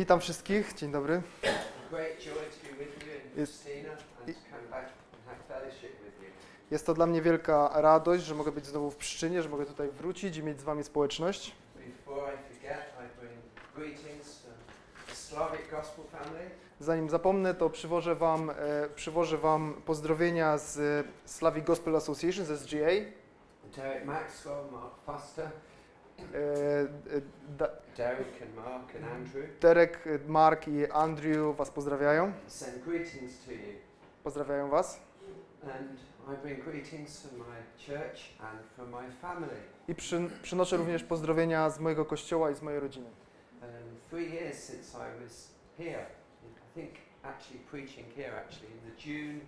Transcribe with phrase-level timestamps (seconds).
[0.00, 1.22] Witam wszystkich, dzień dobry.
[6.70, 9.90] Jest to dla mnie wielka radość, że mogę być znowu w Pszczynie, że mogę tutaj
[9.90, 11.54] wrócić i mieć z Wami społeczność.
[16.80, 18.54] Zanim zapomnę, to przywożę Wam, e,
[18.94, 22.90] przywożę wam pozdrowienia z Slavic Gospel Association, z SGA.
[23.76, 25.50] Derek Maxwell, Mark Foster,
[27.58, 32.32] Da- Derek and Mark and Andrew Derek, e, Mark i Andrew Was pozdrawiają.
[32.46, 33.58] send greetings to you.
[34.24, 35.00] Pozdrawiają Was.
[35.62, 36.00] And
[36.34, 37.56] I bring greetings from my
[37.86, 39.56] church and from my family.
[39.88, 43.06] I przy, przynoszę również pozdrowienia z mojego kościoła i z mojej rodziny.
[43.62, 43.68] Um,
[44.10, 46.06] three years since I was here,
[46.44, 46.90] I think
[47.22, 49.40] actually preaching here actually in the June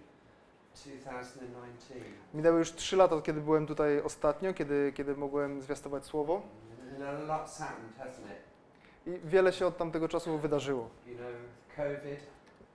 [0.74, 1.94] 2019.
[2.34, 6.42] Minęły już trzy lata, od kiedy byłem tutaj ostatnio, kiedy, kiedy mogłem zwiastować Słowo.
[6.94, 8.42] And a lot's happened, hasn't it?
[9.06, 10.88] I wiele się od tamtego czasu wydarzyło.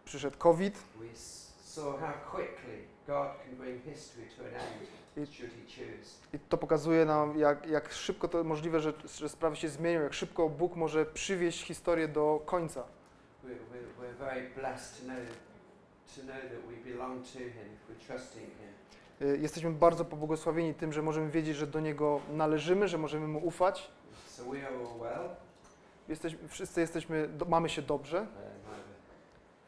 [0.05, 0.83] Przyszedł COVID,
[6.33, 10.13] I- to pokazuje nam, jak, jak szybko to możliwe, że, że sprawy się zmienią, jak
[10.13, 12.83] szybko Bóg może przywieźć historię do końca.
[19.21, 23.39] Y, Jesteśmy bardzo pobłogosławieni tym, że możemy wiedzieć, że do Niego należymy, że możemy Mu
[23.47, 23.91] ufać.
[24.37, 25.29] So we are all well.
[26.07, 28.27] Jesteśmy, wszyscy jesteśmy, do, mamy się dobrze.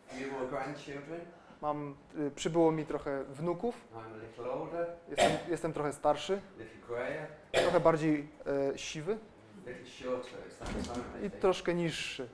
[0.08, 1.22] Few more grandchildren.
[1.62, 6.88] Mam, y, przybyło mi trochę wnuków, I'm a little older, jestem, jestem trochę starszy, little
[6.88, 8.30] grayer, trochę bardziej
[8.73, 9.17] e, siwy
[9.66, 10.40] little shorter.
[10.50, 11.42] It's that time, I i think.
[11.42, 12.30] troszkę niższy.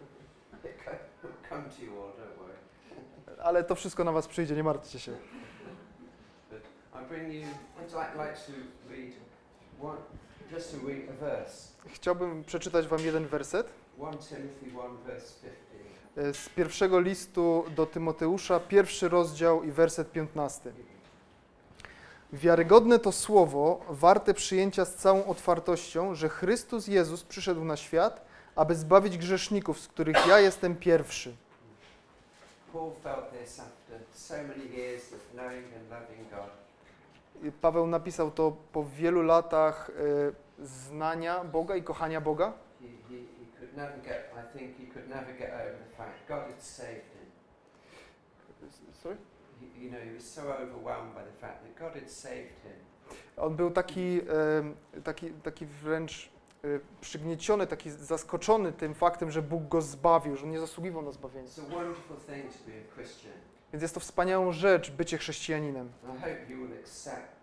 [0.64, 3.42] It'll come to you all, don't worry.
[3.44, 5.12] Ale to wszystko na Was przyjdzie, nie martwcie się.
[7.02, 7.42] I bring you,
[7.80, 8.52] I'd like, like to
[8.90, 9.14] read
[9.82, 9.98] one,
[11.88, 15.48] Chciałbym przeczytać Wam jeden werset 1 Timothy 1 verse
[16.16, 16.30] 15.
[16.30, 20.72] e, z pierwszego listu do Tymoteusza, pierwszy rozdział i werset 15.
[22.34, 28.26] Wiarygodne to słowo, warte przyjęcia z całą otwartością, że Chrystus Jezus przyszedł na świat,
[28.56, 31.36] aby zbawić grzeszników, z których ja jestem pierwszy.
[32.74, 36.65] Paul felt this after so many years of knowing and loving God.
[37.52, 42.54] Paweł napisał to po wielu latach e, znania Boga i kochania Boga.
[53.38, 54.22] On był taki,
[55.04, 56.30] taki, taki wręcz
[56.64, 56.68] e,
[57.02, 61.48] przygnieciony, taki zaskoczony tym faktem, że Bóg go zbawił, że on nie zasługiwał na zbawienie.
[63.74, 65.90] Więc jest to wspaniałą rzecz bycie chrześcijaninem.
[66.04, 67.35] I hope you will accept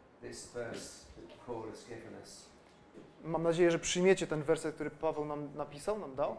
[3.24, 6.36] Mam nadzieję, że przyjmiecie ten werset, który Paweł nam napisał, nam dał.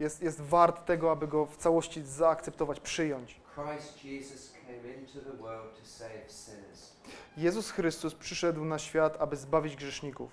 [0.00, 3.40] Jest, jest wart tego, aby go w całości zaakceptować, przyjąć.
[7.36, 10.30] Jezus Chrystus przyszedł na świat, aby zbawić grzeszników,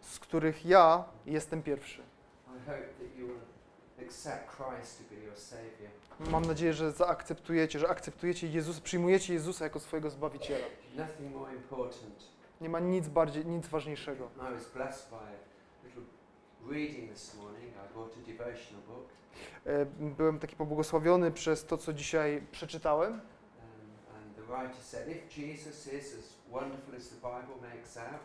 [0.00, 2.02] z których ja jestem pierwszy.
[2.46, 3.53] I hope that you will
[6.30, 10.66] Mam nadzieję, że zaakceptujecie, że akceptujecie Jezusa, przyjmujecie Jezusa jako swojego Zbawiciela.
[12.60, 14.28] Nie ma nic bardziej, nic ważniejszego.
[20.00, 23.20] Byłem taki pobłogosławiony przez to, co dzisiaj przeczytałem.
[24.16, 28.20] and the writer said, if Jesus is as wonderful as the Bible makes out,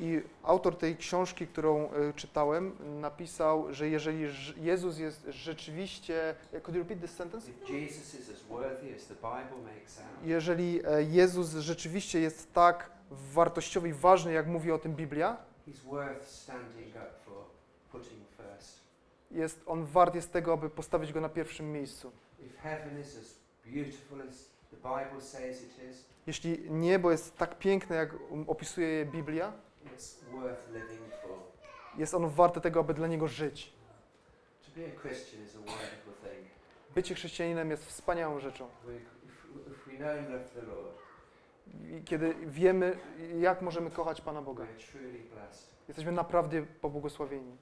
[0.00, 4.26] I autor tej książki, którą e, czytałem, napisał, że jeżeli
[4.56, 6.34] Jezus jest rzeczywiście.
[6.52, 7.50] e, Could you repeat this sentence?
[10.24, 15.36] Jeżeli e, Jezus rzeczywiście jest tak wartościowy i ważny, jak mówi o tym Biblia,
[19.30, 22.12] jest on wart jest tego, aby postawić go na pierwszym miejscu.
[22.40, 24.47] If heaven is as beautiful as
[26.26, 29.52] Jeśli niebo jest tak piękne, jak um, opisuje je Biblia,
[31.96, 33.72] jest on warte tego, aby dla niego żyć.
[36.94, 38.68] Bycie chrześcijaninem jest wspaniałą rzeczą.
[42.04, 42.98] Kiedy wiemy,
[43.38, 44.64] jak możemy kochać Pana Boga.
[45.88, 47.56] Jesteśmy naprawdę pobłogosławieni.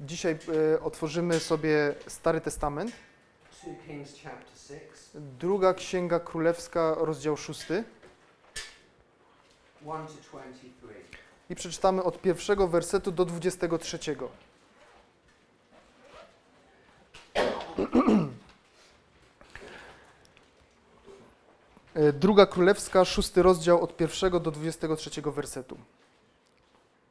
[0.00, 0.38] Dzisiaj
[0.74, 2.92] e, otworzymy sobie Stary Testament.
[5.14, 7.60] Druga Księga Królewska, rozdział 6.
[7.68, 7.84] 1
[9.82, 10.94] to 23.
[11.50, 13.98] I przeczytamy od pierwszego wersetu do 23.
[21.94, 25.78] E, Druga Królewska, szósty rozdział od pierwszego do 23 wersetu.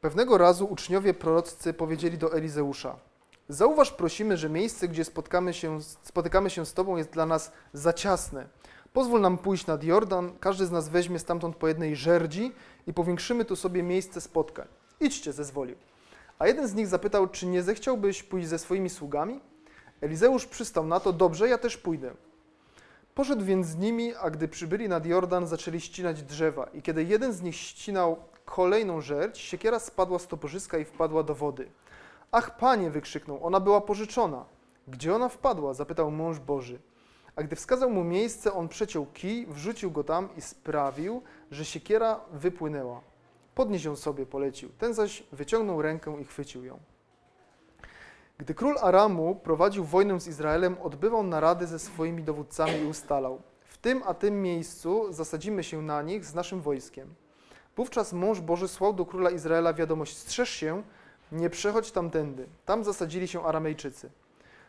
[0.00, 3.07] Pewnego razu uczniowie proroccy powiedzieli do Elizeusza:
[3.50, 7.92] Zauważ, prosimy, że miejsce, gdzie spotkamy się, spotykamy się z Tobą, jest dla nas za
[7.92, 8.46] ciasne.
[8.92, 12.52] Pozwól nam pójść nad Jordan, każdy z nas weźmie stamtąd po jednej żerdzi
[12.86, 14.66] i powiększymy tu sobie miejsce spotkań.
[15.00, 15.76] Idźcie, zezwolił.
[16.38, 19.40] A jeden z nich zapytał, czy nie zechciałbyś pójść ze swoimi sługami?
[20.00, 22.14] Elizeusz przystał na to, dobrze, ja też pójdę.
[23.14, 26.64] Poszedł więc z nimi, a gdy przybyli nad Jordan, zaczęli ścinać drzewa.
[26.64, 31.34] I kiedy jeden z nich ścinał kolejną żerdź, siekiera spadła z toporzyska i wpadła do
[31.34, 31.70] wody.
[32.32, 34.44] Ach, panie, wykrzyknął, ona była pożyczona.
[34.88, 35.74] Gdzie ona wpadła?
[35.74, 36.78] zapytał mąż Boży.
[37.36, 42.20] A gdy wskazał mu miejsce, on przeciął kij, wrzucił go tam i sprawił, że siekiera
[42.32, 43.00] wypłynęła.
[43.54, 44.68] Podnieś ją sobie, polecił.
[44.78, 46.78] Ten zaś wyciągnął rękę i chwycił ją.
[48.38, 53.78] Gdy król Aramu prowadził wojnę z Izraelem, odbywał narady ze swoimi dowódcami i ustalał: W
[53.78, 57.14] tym a tym miejscu zasadzimy się na nich z naszym wojskiem.
[57.76, 60.82] Wówczas mąż Boży słał do króla Izraela wiadomość: Strzeż się,
[61.32, 62.46] nie przechodź tamtędy.
[62.64, 64.10] Tam zasadzili się Aramejczycy.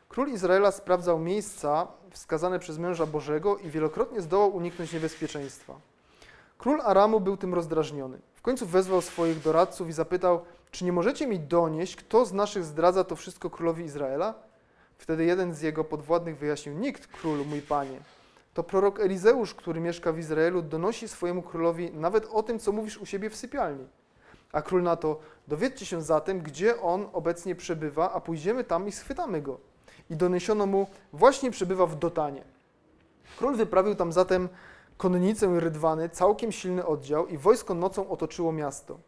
[0.10, 5.76] Król Izraela sprawdzał miejsca wskazane przez męża Bożego i wielokrotnie zdołał uniknąć niebezpieczeństwa.
[6.58, 8.20] Król Aramu był tym rozdrażniony.
[8.36, 12.64] W końcu wezwał swoich doradców i zapytał: Czy nie możecie mi donieść, kto z naszych
[12.64, 14.34] zdradza to wszystko królowi Izraela?
[14.98, 18.00] Wtedy jeden z jego podwładnych wyjaśnił: Nikt, królu, mój panie.
[18.54, 22.98] To prorok Elizeusz, który mieszka w Izraelu, donosi swojemu królowi nawet o tym, co mówisz
[22.98, 23.88] u siebie w sypialni.
[24.52, 25.20] A król na to:
[25.50, 29.58] Dowiedzcie się zatem, gdzie on obecnie przebywa, a pójdziemy tam i schwytamy go.
[30.10, 32.44] I doniesiono mu: Właśnie przebywa w Dotanie.
[33.38, 34.50] Król wyprawił tam zatem
[34.98, 39.00] konnicę i rydwany, całkiem silny oddział, i wojsko nocą otoczyło miasto.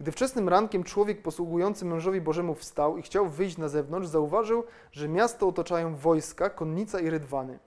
[0.00, 5.08] Gdy wczesnym rankiem człowiek posługujący mężowi Bożemu wstał i chciał wyjść na zewnątrz, zauważył, że
[5.08, 7.58] miasto otaczają wojska, konnica i rydwany.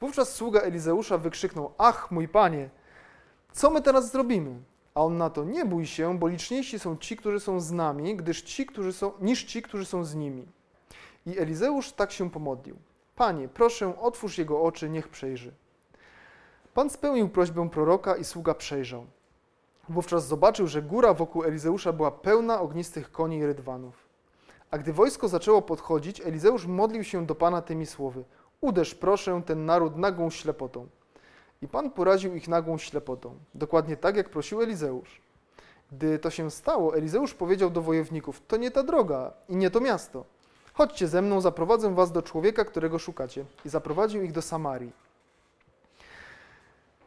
[0.00, 2.70] Wówczas sługa Elizeusza wykrzyknął: Ach, mój panie,
[3.52, 4.69] co my teraz zrobimy?
[4.94, 8.16] A on na to: Nie bój się, bo liczniejsi są ci, którzy są z nami,
[8.16, 10.46] gdyż ci, którzy są, niż ci, którzy są z nimi.
[11.26, 12.76] I Elizeusz tak się pomodlił:
[13.16, 15.52] Panie, proszę, otwórz jego oczy, niech przejrzy.
[16.74, 19.06] Pan spełnił prośbę proroka i sługa przejrzał.
[19.88, 24.08] Wówczas zobaczył, że góra wokół Elizeusza była pełna ognistych koni i rydwanów.
[24.70, 28.24] A gdy wojsko zaczęło podchodzić, Elizeusz modlił się do Pana tymi słowy:
[28.60, 30.86] Uderz proszę ten naród nagłą ślepotą.
[31.62, 35.20] I Pan poraził ich nagłą ślepotą, dokładnie tak jak prosił Elizeusz.
[35.92, 39.80] Gdy to się stało, Elizeusz powiedział do wojowników: To nie ta droga i nie to
[39.80, 40.24] miasto.
[40.72, 43.44] Chodźcie ze mną, zaprowadzę was do człowieka, którego szukacie.
[43.64, 44.92] I zaprowadził ich do Samarii.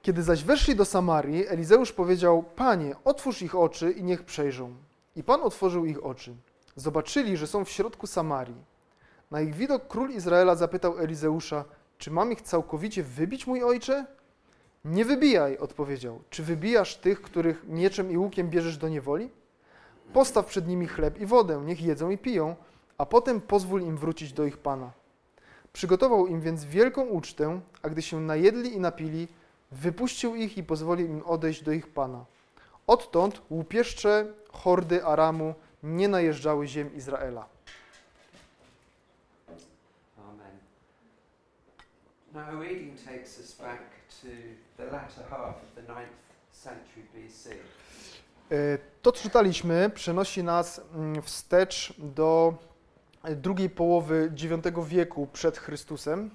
[0.02, 4.74] Kiedy zaś weszli do Samarii, Elizeusz powiedział: Panie, otwórz ich oczy i niech przejrzą.
[5.16, 6.36] I Pan otworzył ich oczy.
[6.76, 8.64] Zobaczyli, że są w środku Samarii.
[9.32, 11.66] Na ich widok król Izraela zapytał Elizeusza:
[11.98, 14.06] Czy mam ich całkowicie wybić, mój ojcze?
[14.86, 16.22] Nie wybijaj, odpowiedział.
[16.30, 19.30] Czy wybijasz tych, których mieczem i łukiem bierzesz do niewoli?
[20.14, 22.56] Postaw przed nimi chleb i wodę, niech jedzą i piją,
[22.98, 24.92] a potem pozwól im wrócić do ich pana.
[25.74, 29.28] Przygotował im więc wielką ucztę, a gdy się najedli i napili,
[29.72, 32.26] wypuścił ich i pozwolił im odejść do ich pana.
[32.88, 35.54] Odtąd łupieszcze hordy Aramu
[35.84, 37.48] nie najeżdżały ziem Izraela.
[40.18, 40.58] Amen.
[42.34, 44.28] Now, reading takes us back to
[44.78, 46.08] the latter half of the 9th
[46.52, 47.50] century BC.
[48.52, 52.54] E, To, co czytaliśmy, przenosi nas mm, wstecz do
[53.24, 56.30] e, drugiej połowy IX wieku przed Chrystusem.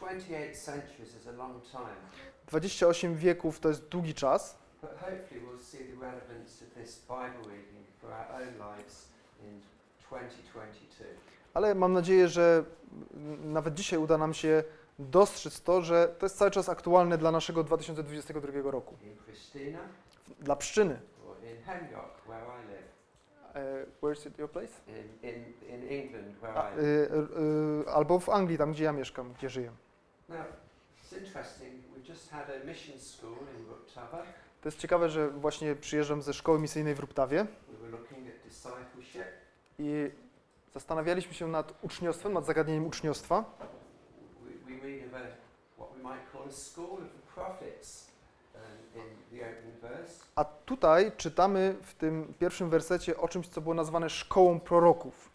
[0.00, 1.94] 28 centuries is a long time,
[2.46, 7.50] 28 wieków to jest długi czas, but hopefully we'll see the relevance of this Bible
[7.56, 9.08] reading for our own lives
[9.42, 9.60] in
[10.10, 11.04] 2022.
[11.54, 12.64] ale mam nadzieję, że
[13.14, 14.64] mm, nawet dzisiaj uda nam się
[14.98, 18.94] dostrzec to, że to jest cały czas aktualne dla naszego 2022 roku.
[20.40, 21.00] Dla Pszczyny.
[21.28, 22.88] or in Hemyock, where I live,
[24.02, 24.72] Where's it your place?
[24.88, 27.88] in, in, in England, where A, I live.
[27.88, 29.72] albo w Anglii, tam gdzie ja mieszkam, gdzie żyję.
[30.28, 30.38] Now.
[34.60, 37.46] To jest ciekawe, że właśnie przyjeżdżam ze szkoły misyjnej w Ruptawie
[39.78, 40.10] i
[40.74, 43.44] zastanawialiśmy się nad uczniostwem, nad zagadnieniem uczniostwa.
[44.42, 45.18] We, we read of a,
[45.76, 46.37] what we might call a school of the prophets um, in the opening verse.
[50.36, 55.30] A tutaj czytamy w tym pierwszym wersecie o czymś, co było nazwane szkołą proroków.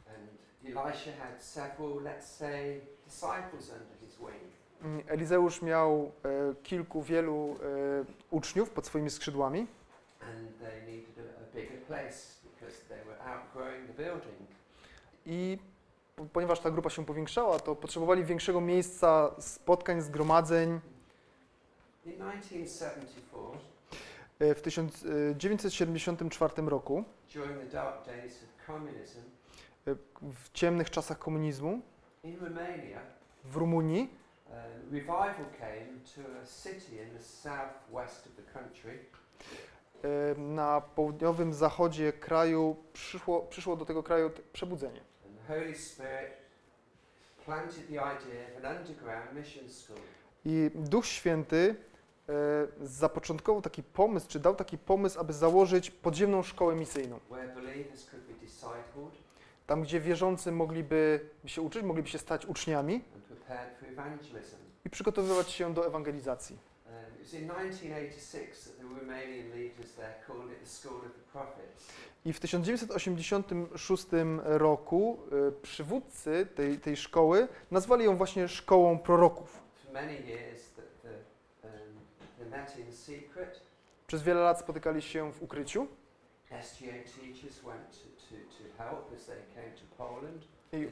[4.83, 6.11] Mm, Elizeusz miał
[6.51, 7.55] e, kilku, wielu
[8.01, 9.67] e, uczniów pod swoimi skrzydłami
[15.25, 15.57] i
[16.15, 20.79] po- ponieważ ta grupa się powiększała, to potrzebowali większego miejsca spotkań, zgromadzeń.
[22.05, 23.59] In 1974,
[24.39, 29.19] E, W 1974 roku, during the dark days of communism,
[29.87, 31.81] e, w ciemnych czasach komunizmu,
[33.43, 34.09] w Rumunii,
[34.91, 38.99] revival came to a city in the southwest of the country
[40.03, 45.01] e, na południowym zachodzie kraju przyszło, przyszło do tego kraju przebudzenie.
[50.45, 51.92] I Duch Święty e,
[52.81, 57.19] zapoczątkował taki pomysł, czy dał taki pomysł, aby założyć podziemną szkołę misyjną.
[59.67, 63.03] Tam, gdzie wierzący mogliby się uczyć, mogliby się stać uczniami
[64.85, 66.57] i przygotowywać się do ewangelizacji.
[66.85, 71.13] Um, it was in 1986 that the Romanian leaders there called it the School of
[71.13, 71.87] the Prophets.
[72.25, 74.05] I w 1986
[74.43, 79.63] roku e, przywódcy tej, tej szkoły nazwali ją właśnie szkołą proroków.
[79.85, 81.09] For many years, the, the,
[81.63, 81.71] um,
[82.37, 82.42] they met in secret.
[84.07, 85.87] Przez wiele lat spotykali się w ukryciu
[90.73, 90.87] i,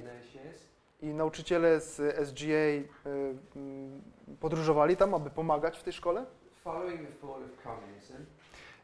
[1.01, 2.86] i nauczyciele z SGA e,
[3.56, 4.01] mm,
[4.39, 6.25] podróżowali tam, aby pomagać w tej szkole.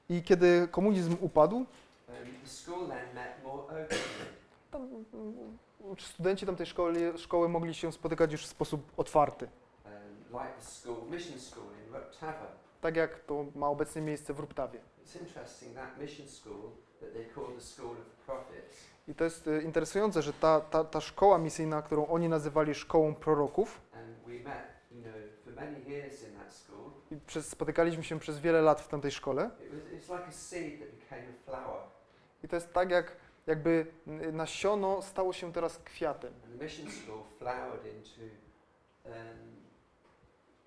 [0.09, 1.65] I kiedy komunizm upadł, um,
[4.71, 4.81] tam,
[5.13, 5.57] mm,
[5.99, 9.49] studenci tamtej szkoły, szkoły mogli się spotykać już w sposób otwarty.
[9.85, 11.77] um, like the school, mission school in.
[12.81, 14.79] Tak jak to ma obecnie miejsce w Ruptawie.
[19.07, 23.15] I to jest e, interesujące, że ta, ta, ta szkoła misyjna, którą oni nazywali szkołą
[23.15, 23.81] proroków,
[27.11, 29.49] i przez, spotykaliśmy się przez wiele lat w tamtej szkole.
[32.43, 33.15] I to jest tak, jak
[33.47, 33.85] jakby
[34.33, 36.33] nasiono stało się teraz kwiatem.
[36.33, 38.21] and the mission school flowered into
[39.05, 39.13] um,
[40.65, 40.66] a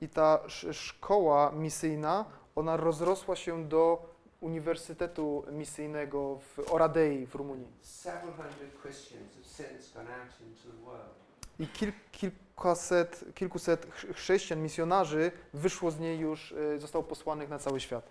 [0.00, 2.24] I ta sz- szkoła misyjna,
[2.56, 4.02] ona rozrosła się do
[4.40, 7.66] Uniwersytetu Misyjnego w Oradei w Rumunii.
[11.58, 17.58] I kil, kilkaset, kilkuset chrz- chrześcijan, misjonarzy wyszło z niej już, y, zostało posłanych na
[17.58, 18.10] cały świat.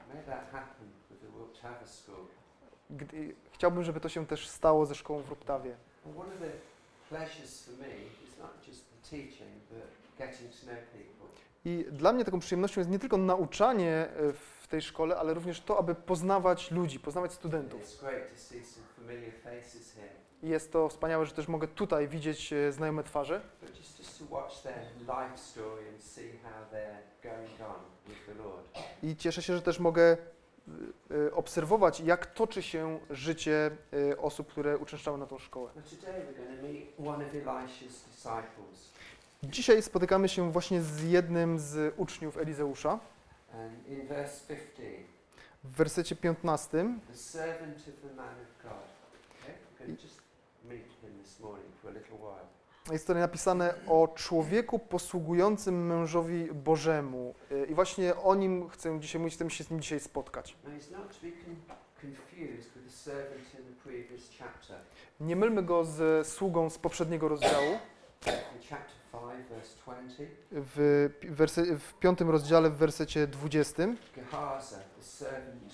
[2.89, 5.75] Gdy, chciałbym, żeby to się też stało ze szkołą w Ruptawie.
[11.65, 15.61] I dla mnie taką przyjemnością jest nie tylko nauczanie y, w tej szkole, ale również
[15.61, 17.81] to, aby poznawać ludzi, poznawać studentów.
[20.43, 23.41] I jest to wspaniałe, że też mogę tutaj widzieć e, znajome twarze,
[29.03, 30.36] i cieszę się, że też mogę e, e,
[31.33, 33.71] obserwować, jak toczy się życie
[34.11, 35.71] e, osób, które uczęszczały na tą szkołę.
[37.85, 38.91] Disciples.
[39.43, 42.99] Dzisiaj spotykamy się właśnie z jednym z uczniów Elizeusza.
[43.53, 45.03] And in verse 15,
[45.63, 48.87] W wersecie 15 the servant of the man of God.
[49.43, 49.97] Okay?
[52.91, 57.35] Jest tutaj napisane o człowieku posługującym mężowi Bożemu.
[57.51, 60.57] E, I właśnie o nim chcę dzisiaj mówić, chcę się z nim dzisiaj spotkać.
[65.19, 67.71] Nie mylmy go z sługą z poprzedniego rozdziału.
[68.25, 73.83] In chapter 5, verse 20, W, werse, w piątym rozdziale, w wersecie 20
[74.15, 75.73] Gehazi, the servant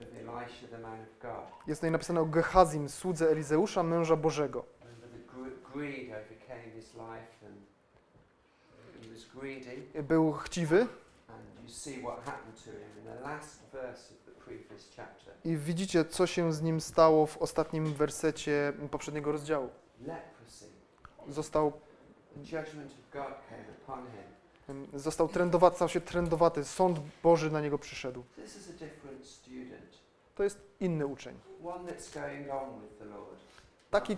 [0.00, 1.66] of Elisha, the man of God.
[1.66, 4.64] jest tutaj napisane o Gehazim, słudze Elizeusza, męża Bożego.
[10.02, 10.86] Był chciwy.
[15.44, 19.68] I widzicie, co się z nim stało w ostatnim wersecie poprzedniego rozdziału.
[21.28, 21.72] Został,
[24.94, 28.24] został trendowaty, stał się trendowaty, sąd Boży na niego przyszedł.
[30.34, 31.38] To jest inny uczeń.
[33.90, 34.16] Taki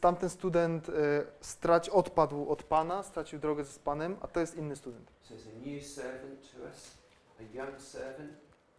[0.00, 0.92] tamten student e,
[1.40, 5.10] straci, odpadł od Pana, stracił drogę z Panem, a to jest inny student.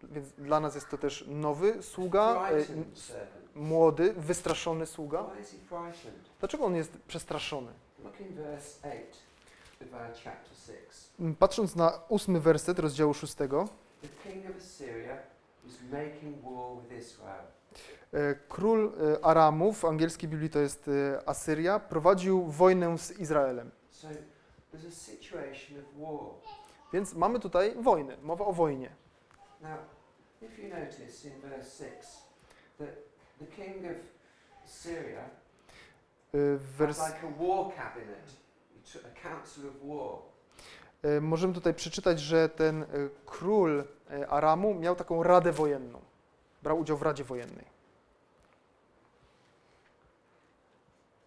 [0.03, 2.49] Więc dla nas jest to też nowy sługa,
[3.55, 5.25] młody, wystraszony sługa.
[6.39, 7.71] Dlaczego on jest przestraszony?
[8.03, 9.01] Look in verse 8
[9.81, 10.77] of our chapter 6.
[11.19, 13.67] M, Patrząc na ósmy werset rozdziału szóstego,
[14.01, 15.17] The king of Assyria
[15.63, 17.43] was making war with Israel.
[18.13, 23.71] E, król e, Aramu, w angielskiej Biblii to jest e, Asyria, prowadził wojnę z Izraelem.
[26.93, 28.89] Więc mamy tutaj wojnę, mowa o wojnie.
[29.61, 29.71] Now,
[30.41, 32.07] if you notice in verse 6
[32.77, 32.89] that
[33.39, 33.97] the king of
[34.65, 35.29] Syria
[36.33, 38.25] W, has wers like a war cabinet.
[38.73, 40.19] He to a council of war.
[41.21, 42.85] Możemy tutaj przeczytać, że ten
[43.25, 43.83] król
[44.29, 45.99] Aramu miał taką radę wojenną.
[46.63, 47.65] Brał udział w radzie wojennej.
[51.25, 51.26] When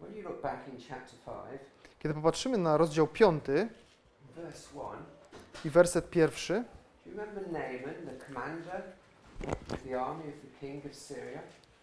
[1.99, 3.43] Kiedy popatrzymy na rozdział 5
[4.35, 5.05] verse 1,
[5.65, 6.63] i werset pierwszy,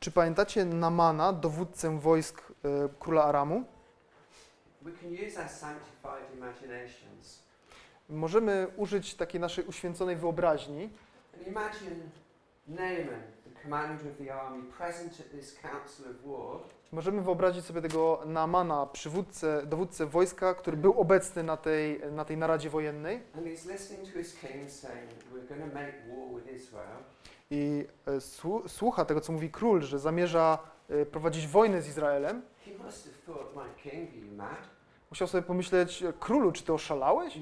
[0.01, 3.65] czy pamiętacie Namana, dowódcę wojsk e, króla Aramu?
[8.09, 10.91] Możemy użyć takiej naszej uświęconej wyobraźni.
[12.69, 16.61] Naaman, the commander of the army, present at this council of war,
[16.93, 22.37] Możemy wyobrazić sobie tego Naamana, przywódcę, dowódcę wojska, który był obecny na tej, na tej
[22.37, 23.23] naradzie wojennej
[27.51, 32.43] i e, słu- słucha tego, co mówi król, że zamierza e, prowadzić wojnę z Izraelem.
[35.11, 37.37] Musiał sobie pomyśleć, królu, czy ty oszalałeś?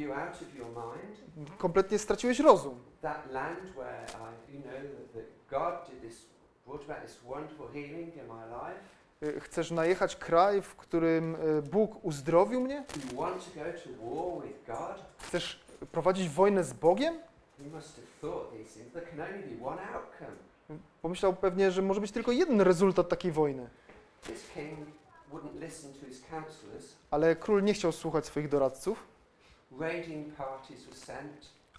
[1.59, 2.81] Kompletnie straciłeś rozum.
[3.01, 4.07] That land where
[4.51, 6.27] I, you know, that, that God did this,
[6.67, 8.81] brought about this wonderful healing in my life.
[9.23, 12.85] E, Chcesz najechać kraj, w którym e, Bóg uzdrowił mnie?
[15.19, 15.61] Chcesz
[15.93, 17.19] prowadzić wojnę z Bogiem?
[21.03, 23.69] Pomyślał pewnie, że może być tylko jeden rezultat takiej wojny.
[27.11, 29.03] Ale król nie chciał słuchać swoich doradców.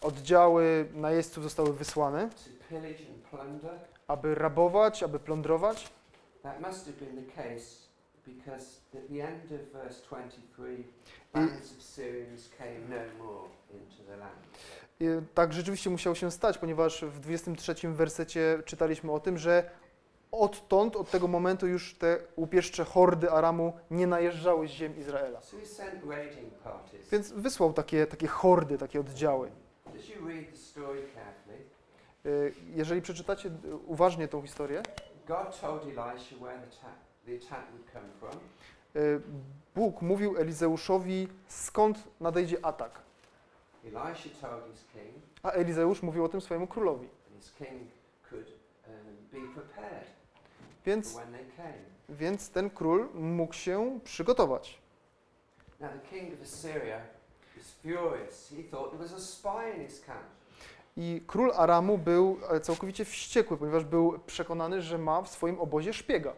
[0.02, 2.30] Oddziały najeźdźców zostały wysłane,
[4.08, 5.90] aby rabować, aby plądrować.
[15.00, 19.70] I tak rzeczywiście musiało się stać, ponieważ w 23 wersecie czytaliśmy o tym, że
[20.32, 25.42] odtąd, od tego momentu już te łupieszcze hordy Aramu nie najeżdżały z ziem Izraela.
[27.12, 29.52] Więc wysłał takie, takie hordy, takie oddziały.
[32.26, 33.52] Y, Jeżeli przeczytacie
[33.86, 34.84] uważnie tą historię,
[39.76, 43.02] Bóg mówił Elizeuszowi, skąd nadejdzie atak.
[45.44, 47.08] A Elizeusz mówił o tym swojemu królowi.
[48.88, 49.18] um,
[50.86, 51.18] Więc,
[52.10, 54.80] więc ten król mógł się przygotować.
[55.80, 57.02] Now the king of Assyria
[57.58, 58.50] was furious.
[58.50, 60.26] He thought there was a spy in his camp.
[60.98, 65.94] I król Aramu był e, całkowicie wściekły, ponieważ był przekonany, że ma w swoim obozie
[65.94, 66.34] szpiega.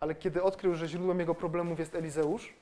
[0.00, 2.54] Ale kiedy odkrył, że źródłem jego problemów jest Elizeusz,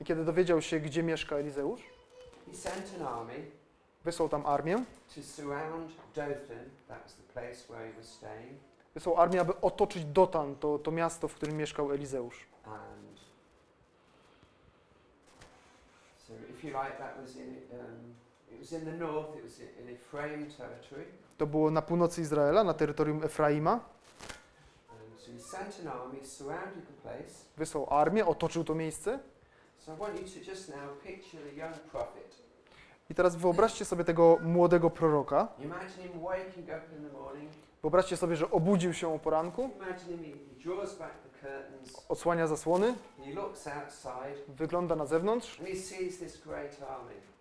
[0.00, 1.80] i kiedy dowiedział się, gdzie mieszka Elizeusz,
[4.04, 4.84] wysłał tam armię,
[8.94, 12.46] wysłał armię, aby otoczyć Dotan, to, to miasto, w którym mieszkał Elizeusz.
[12.64, 13.19] And
[16.30, 18.14] so, if you like, that was in um,
[18.52, 19.36] it was in the north.
[19.36, 21.04] It was in, Ephraim territory.
[21.38, 23.72] To było na północy Izraela, na terytorium Efraima.
[23.72, 27.44] And so he sent an army, surrounded the place.
[27.56, 29.18] Wysłał armię, otoczył to miejsce.
[29.78, 32.36] So I want you to just now picture the young prophet.
[33.10, 35.48] I teraz wyobraźcie sobie tego młodego proroka.
[35.58, 37.50] Imagine him waking up in the morning.
[37.82, 41.29] Wyobraźcie sobie, że obudził się o poranku, Imagine him, he, he draws back the curtains.
[42.08, 42.94] Odsłania zasłony,
[44.48, 45.60] wygląda na zewnątrz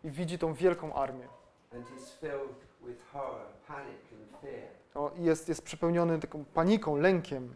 [0.03, 1.27] i widzi tą wielką armię.
[4.95, 7.53] O, i jest, jest przepełniony taką paniką, lękiem.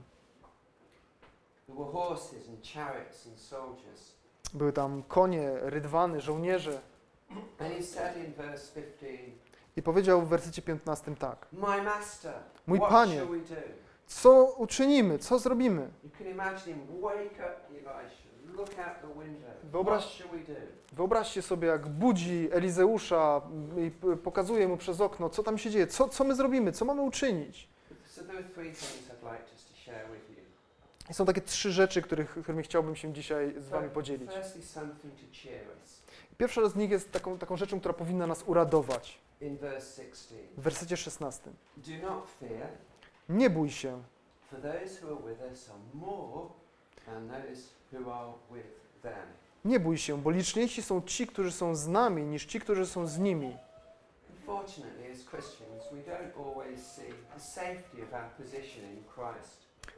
[4.53, 6.81] Były tam konie, rydwany, żołnierze.
[7.59, 9.17] And he said in verse 15,
[9.77, 11.47] I powiedział w wersecie 15 tak.
[12.67, 13.21] Mój panie.
[14.21, 15.19] Co uczynimy?
[15.19, 15.89] Co zrobimy?
[19.71, 20.01] Wyobraź-?
[20.93, 23.41] Wyobraźcie sobie, jak budzi Elizeusza
[23.77, 27.01] i pokazuje mu przez okno, co tam się dzieje, co, co my zrobimy, co mamy
[27.01, 27.67] uczynić.
[31.09, 34.31] I są takie trzy rzeczy, których, którymi chciałbym się dzisiaj z Wami podzielić.
[36.37, 39.19] Pierwsza z nich jest taką, taką rzeczą, która powinna nas uradować.
[39.41, 41.51] In verse 16, W wersecie 16.
[43.29, 44.03] Nie bój się,
[49.65, 53.07] nie bój się, bo liczniejsi są ci, którzy są z nami, niż ci, którzy są
[53.07, 53.57] z nimi.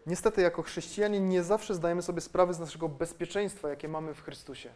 [0.06, 4.70] Niestety, jako chrześcijanie nie zawsze zdajemy sobie sprawy z naszego bezpieczeństwa, jakie mamy w Chrystusie.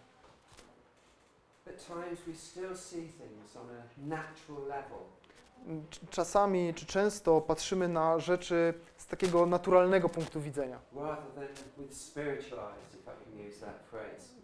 [1.67, 5.18] At times, we still see things on a natural level.
[6.09, 10.79] Czasami czy często patrzymy na rzeczy z takiego naturalnego punktu widzenia,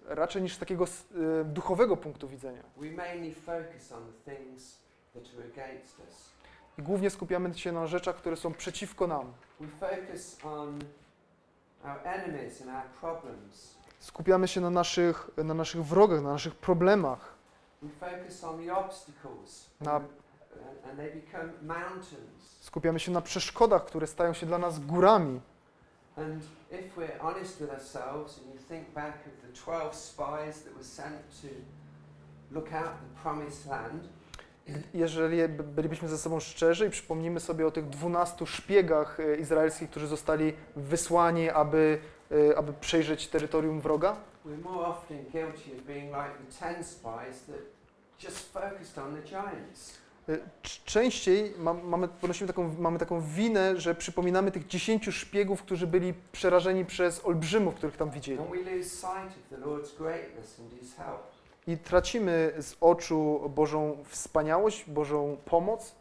[0.08, 2.64] raczej niż z takiego y, duchowego punktu widzenia.
[6.78, 9.34] I głównie skupiamy się na rzeczach, które są przeciwko nam.
[14.00, 17.34] Skupiamy się na naszych, na naszych wrogach, na naszych problemach.
[19.82, 20.02] Na-
[22.62, 25.42] Skupiamy się na przeszkodach, które stają się dla nas górami.
[26.18, 30.74] And if we're honest with ourselves and you think back of the 12 spies that
[30.74, 31.48] were sent to
[32.52, 34.04] look out the promised land,
[34.94, 40.08] Jeżeli bylibyśmy ze sobą szczerzy i przypomnimy sobie o tych dwunastu szpiegach e, izraelskich, którzy
[40.08, 42.00] zostali wysłani, aby,
[42.52, 44.16] e, aby przejrzeć terytorium wroga,
[44.46, 44.62] we're
[50.28, 50.66] more often guilty of being like the 10 spies that just focused on the giants.
[50.66, 55.88] c- częściej ma, mamy, ponosimy taką, mamy taką winę, że przypominamy tych dziesięciu szpiegów, którzy
[55.88, 58.38] byli przerażeni przez olbrzymów, których tam widzieli.
[61.68, 65.96] I tracimy z oczu Bożą wspaniałość, Bożą pomoc.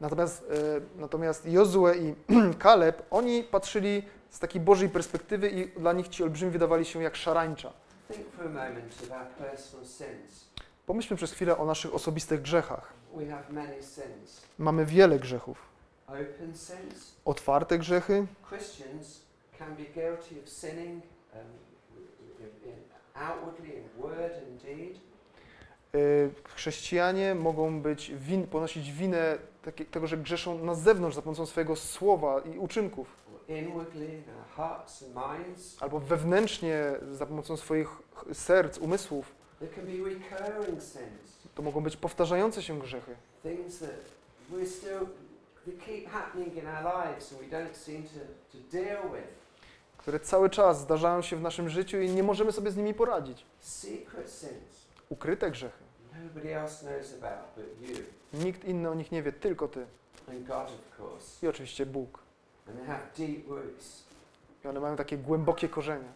[0.00, 2.14] Natomiast, e, natomiast Jozue i
[2.58, 4.02] Kaleb, oni patrzyli
[4.32, 7.72] z takiej Bożej perspektywy i dla nich ci olbrzymi wydawali się jak szarańcza.
[10.86, 12.92] Pomyślmy przez chwilę o naszych osobistych grzechach.
[14.58, 15.58] Mamy wiele grzechów.
[17.24, 18.26] Otwarte grzechy.
[21.34, 21.46] Um.
[25.94, 25.98] E,
[26.54, 29.38] Chrześcijanie mogą być win, ponosić winę
[29.90, 33.21] tego, że grzeszą na zewnątrz za pomocą swojego słowa i uczynków,
[35.14, 35.82] minds.
[35.82, 39.34] albo wewnętrznie za pomocą swoich ch- serc, umysłów.
[41.54, 43.14] To mogą być powtarzające się grzechy.
[49.98, 53.46] które cały czas zdarzają się w naszym życiu i nie możemy sobie z nimi poradzić.
[55.08, 55.84] Ukryte grzechy.
[58.32, 59.86] Nikt inny o nich nie wie, tylko Ty.
[61.42, 62.18] I oczywiście Bóg.
[62.68, 64.02] And they have deep roots.
[64.64, 66.08] I one mają takie głębokie korzenie.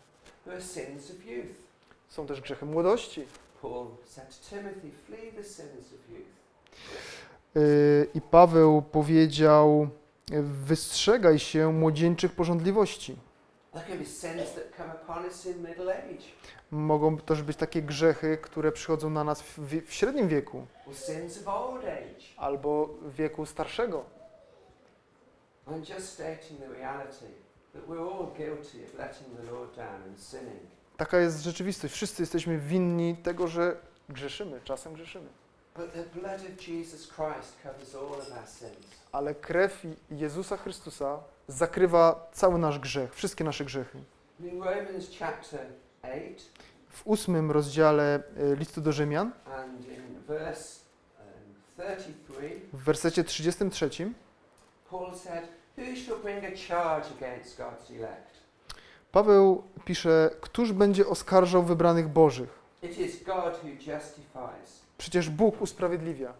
[2.08, 3.26] Są też grzechy młodości.
[8.14, 9.88] I Paweł powiedział,
[10.30, 13.16] yy, wystrzegaj się młodzieńczych porządliwości.
[16.70, 20.66] Mogą też być takie grzechy, które przychodzą na nas w, w średnim wieku
[22.36, 24.15] albo w wieku starszego.
[25.66, 27.26] I'm just stating the reality
[27.74, 30.66] that we're all guilty of letting the Lord down and sinning.
[30.96, 31.94] Taka jest rzeczywistość.
[31.94, 33.76] Wszyscy jesteśmy winni tego, że
[34.08, 35.26] grzeszymy, czasem grzeszymy.
[35.76, 38.86] But the blood of Jesus Christ covers all of our sins.
[39.12, 43.98] Ale krew Jezusa Chrystusa zakrywa cały nasz grzech, wszystkie nasze grzechy.
[44.40, 45.66] In Romans chapter
[46.02, 46.34] 8
[46.88, 49.78] W ósmym rozdziale y, listu do Rzymian, um,
[51.76, 53.90] 33, w wersecie 33,
[54.90, 55.44] Paul said,
[55.78, 58.36] Who shall bring a charge against God's elect?
[59.12, 62.58] Paweł pisze, któż będzie oskarżał wybranych Bożych?
[62.82, 64.80] It is God who justifies.
[64.98, 66.32] Przecież Bóg usprawiedliwia.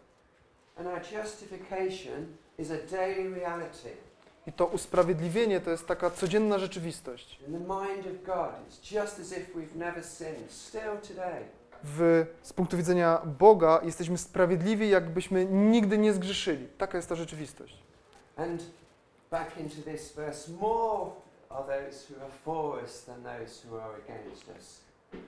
[0.78, 2.26] And our justification
[2.58, 3.90] is a daily reality.
[4.46, 7.40] I to usprawiedliwienie to jest taka codzienna rzeczywistość.
[11.82, 16.68] W, z punktu widzenia Boga jesteśmy sprawiedliwi, jakbyśmy nigdy nie zgrzeszyli.
[16.78, 17.85] Taka jest ta rzeczywistość.
[18.36, 18.62] And
[19.30, 21.12] back into this verse, more
[21.50, 24.80] are those who are for us than those who are against us.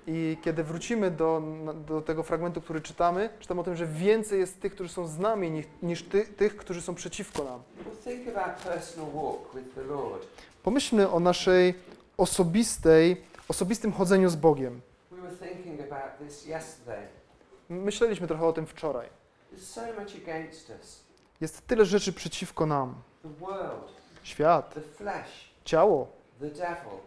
[0.06, 1.42] I kiedy wrócimy do,
[1.86, 5.18] do tego fragmentu, który czytamy, czytamy o tym, że więcej jest tych, którzy są z
[5.18, 7.62] nami, niż, niż ty, tych, którzy są przeciwko nam.
[10.62, 11.74] Pomyślmy o naszej
[12.16, 14.80] osobistej, osobistym chodzeniu z Bogiem.
[17.68, 19.08] Myśleliśmy trochę o tym wczoraj.
[19.52, 21.07] There's so much against us
[21.40, 22.94] Jest tyle rzeczy przeciwko nam.
[24.22, 24.74] Świat,
[25.64, 26.08] ciało,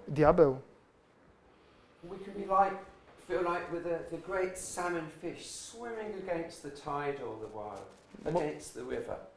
[0.08, 0.60] diabeł.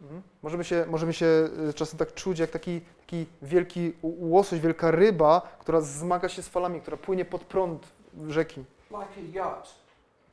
[0.02, 0.22] Mhm.
[0.42, 1.26] Możemy się, możemy się
[1.70, 6.48] y, czasem tak czuć jak taki, taki wielki łosoś, wielka ryba, która zmaga się z
[6.48, 7.86] falami, która płynie pod prąd
[8.28, 8.64] rzeki.
[8.90, 9.84] Like a yacht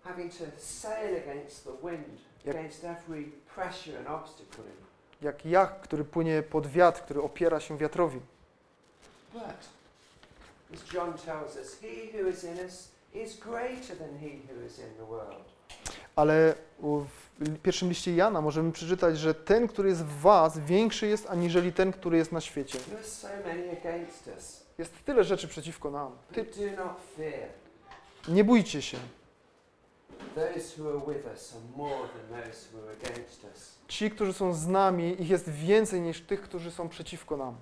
[0.04, 2.22] having to sail against the wind,
[4.08, 4.64] Obstacle.
[5.22, 8.20] Jak jacht, który płynie pod wiatr, który opiera się wiatrowi.
[16.16, 16.56] Ale
[17.40, 21.74] w pierwszym liście Jana możemy przeczytać, że ten, który jest w was, większy jest aniżeli
[21.74, 22.80] ten, który jest na świecie.
[24.78, 26.12] Jest tyle rzeczy przeciwko nam.
[26.34, 26.46] Ty,
[28.28, 28.98] nie bójcie się.
[33.88, 37.56] Ci, którzy są z nami, ich jest więcej niż tych, którzy są przeciwko nam.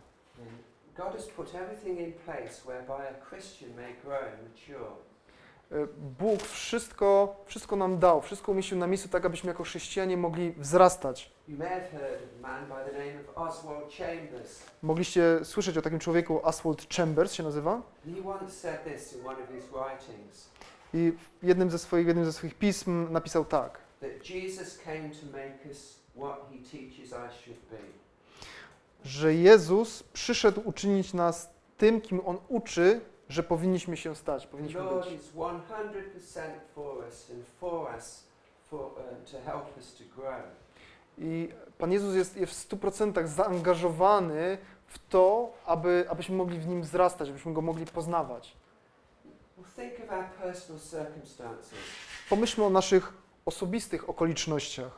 [5.72, 5.88] E,
[6.19, 11.32] Bóg wszystko, wszystko nam dał, wszystko umieścił na miejscu tak, abyśmy jako chrześcijanie mogli wzrastać.
[14.82, 17.82] Mogliście słyszeć o takim człowieku, Oswald Chambers się nazywa.
[18.06, 20.50] He once said this in one of his writings
[20.93, 23.80] I w jednym ze swoich, jednym ze swoich pism napisał tak,
[29.04, 35.12] że Jezus przyszedł uczynić nas tym, kim On uczy, że powinniśmy się stać, powinniśmy być.
[35.12, 38.23] is 100% for us and for us
[38.69, 40.43] for, uh.
[41.17, 46.82] I Pan Jezus jest, jest w 100% zaangażowany w to, aby, abyśmy mogli w Nim
[46.82, 48.56] wzrastać, abyśmy Go mogli poznawać.
[49.58, 49.68] Well, think of our personal circumstances
[52.29, 53.13] Pomyślmy o naszych
[53.45, 54.91] osobistych okolicznościach.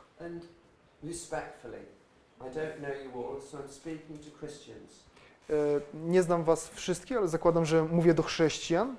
[5.50, 5.54] E,
[5.94, 8.96] Nie znam Was wszystkich, ale zakładam, że mówię do chrześcijan.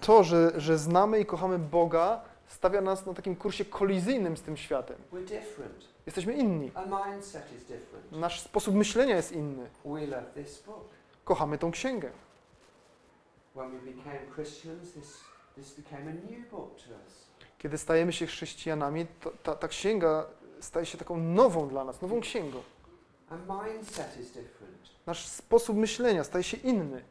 [0.00, 4.56] To, że, że znamy i kochamy Boga, stawia nas na takim kursie kolizyjnym z tym
[4.56, 4.96] światem.
[5.12, 5.88] We're different.
[6.10, 6.70] Jesteśmy inni.
[8.12, 9.70] Nasz sposób myślenia jest inny.
[11.24, 12.10] Kochamy tą księgę.
[17.58, 20.26] Kiedy stajemy się chrześcijanami, to, ta, ta księga
[20.60, 22.62] staje się taką nową dla nas, nową księgą.
[25.06, 27.04] Nasz sposób myślenia staje się inny.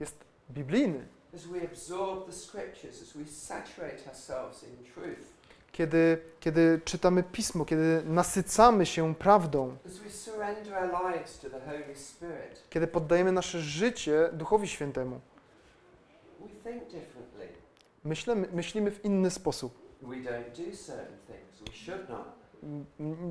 [0.00, 0.16] Jest
[0.50, 1.08] biblijny.
[1.34, 5.34] As we absorb the scriptures, as we saturate ourselves in truth,
[5.74, 9.76] Kiedy, kiedy czytamy Pismo, kiedy nasycamy się prawdą,
[12.70, 15.20] kiedy poddajemy nasze życie Duchowi Świętemu,
[18.04, 19.72] myślimy, myślimy w inny sposób.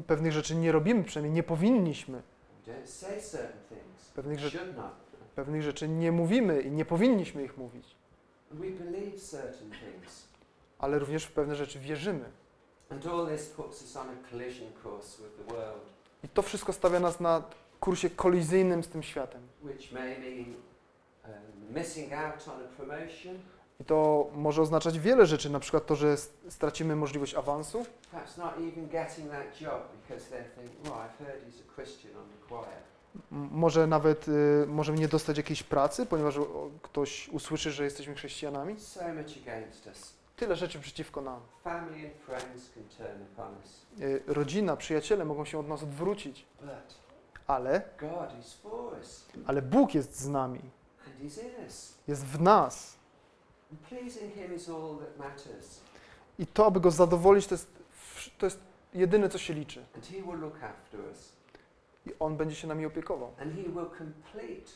[0.08, 2.22] Pewnych rzeczy nie robimy, przynajmniej nie powinniśmy.
[4.16, 4.58] Pewnych rzeczy,
[5.36, 7.96] pewnych rzeczy nie mówimy i nie powinniśmy ich mówić.
[10.84, 12.26] Ale również w pewne rzeczy wierzymy.
[16.24, 17.44] I to wszystko stawia nas na
[17.80, 19.42] kursie kolizyjnym z tym światem.
[19.64, 19.72] um,
[23.80, 26.18] I to może oznaczać wiele rzeczy, na przykład to, że
[26.50, 27.86] stracimy możliwość awansu,
[33.32, 36.36] może nawet y, możemy nie dostać jakiejś pracy, ponieważ
[36.82, 38.80] ktoś usłyszy, że jesteśmy chrześcijanami.
[38.80, 40.23] So much against us.
[40.36, 41.42] Tyle rzeczy przeciwko nam.
[44.02, 46.46] Y, rodzina, przyjaciele mogą się od nas odwrócić,
[47.48, 47.82] ale,
[49.46, 50.62] ale Bóg jest z nami,
[52.08, 52.96] jest w nas.
[56.40, 57.68] I to, aby Go zadowolić, to jest,
[58.38, 58.60] to jest
[58.94, 59.86] jedyne, co się liczy.
[62.06, 63.34] I On będzie się nami opiekował.
[63.42, 64.72] And He will complete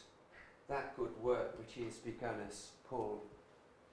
[0.67, 3.87] that good work which He has begun us, Paul tells the Philippian church.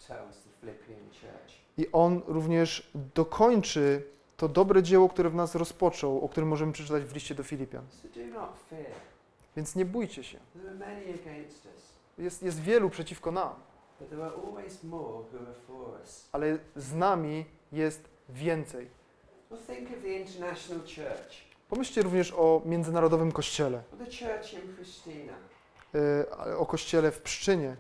[1.78, 4.02] I On również dokończy
[4.36, 7.84] to dobre dzieło, które w nas rozpoczął, o którym możemy przeczytać w liście do Filipian.
[9.56, 10.38] Więc nie bójcie się.
[12.18, 13.54] Jest, jest wielu przeciwko nam,
[16.32, 18.90] ale z nami jest więcej.
[21.68, 23.82] Pomyślcie również o międzynarodowym kościele,
[25.94, 27.76] y, o kościele w Pszczynie.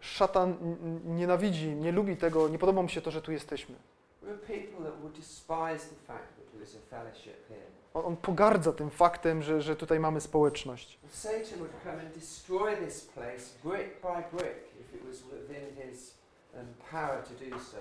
[0.00, 0.56] Szatan
[1.04, 3.74] nienawidzi, nie lubi tego, nie podoba mu się to, że tu jesteśmy.
[7.94, 10.98] On, on pogardza tym faktem, że, że tutaj mamy społeczność.
[11.10, 16.14] Satan would come and destroy this place brick by brick if it was within his
[16.90, 17.76] power to do so.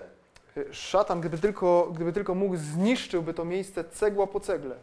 [0.71, 4.75] Szatan, gdyby tylko, gdyby tylko mógł, zniszczyłby to miejsce cegła po cegle.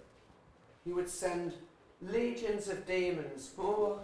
[0.85, 1.55] He would send
[2.03, 3.99] legions of demons, more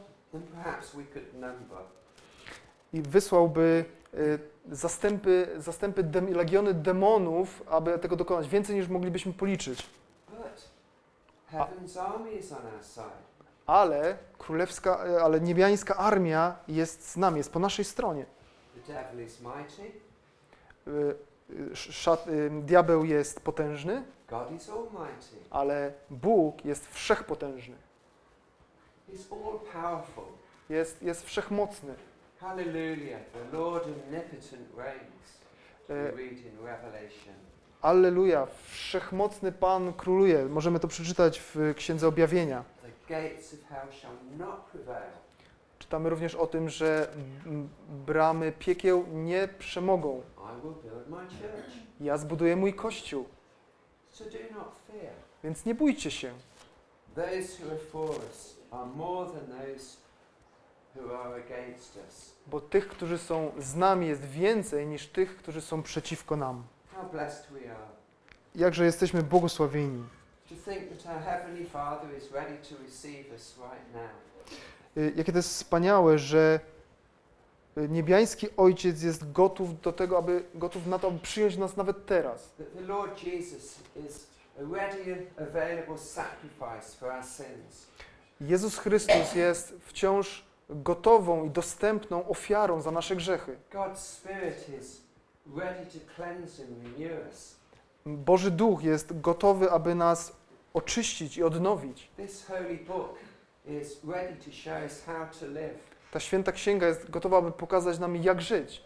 [2.93, 4.39] I wysłałby y,
[4.71, 8.49] zastępy, zastępy dem, legiony demonów, aby tego dokonać.
[8.49, 9.91] Więcej niż moglibyśmy policzyć.
[12.95, 13.25] Side.
[13.67, 18.27] Ale królewska, y, ale niebiańska armia jest z nami, jest po naszej stronie.
[20.89, 22.27] Y, szat,
[22.63, 24.05] diabeł jest potężny,
[25.51, 27.77] ale Bóg jest wszechpotężny.
[29.15, 30.25] He's all powerful.
[30.69, 31.95] Jest, jest wszechmocny.
[32.41, 33.21] Hallelujah.
[33.33, 35.39] The Lord omnipotent reigns.
[35.89, 37.35] We read in Revelation.
[37.81, 40.45] Alleluja, wszechmocny Pan króluje.
[40.45, 42.65] Możemy to przeczytać w Księdze Objawienia.
[42.83, 45.13] The gates of hell shall not prevail.
[45.79, 47.09] Czytamy również o tym, że
[48.07, 50.23] bramy piekieł nie przemogą.
[52.01, 53.25] Ja zbuduję mój kościół,
[55.45, 56.33] więc nie bójcie się.
[62.47, 66.63] Bo tych, którzy są z nami, jest więcej niż tych, którzy są przeciwko nam.
[68.55, 70.05] Jakże jesteśmy błogosławieni.
[75.17, 76.61] Jakie to jest wspaniałe, że
[77.79, 82.07] y, niebiański Ojciec jest gotów do tego, aby gotów na to, aby przyjąć nas nawet
[82.07, 82.51] teraz.
[88.41, 93.57] Jezus Chrystus jest wciąż gotową i dostępną ofiarą za nasze grzechy.
[98.07, 100.33] Boży Duch jest gotowy, aby nas
[100.75, 102.11] oczyścić i odnowić.
[106.13, 108.83] Ta święta księga jest gotowa, aby pokazać nam, jak żyć.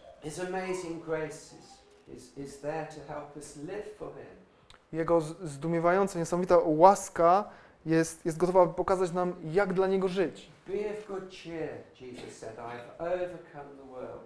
[4.91, 7.49] Jego zdumiewająca, niesamowita łaska
[7.85, 10.49] jest, jest gotowa, aby pokazać nam, jak dla Niego żyć.
[10.67, 11.69] Be of good cheer,
[12.01, 14.23] Jesus said, I have overcome the world.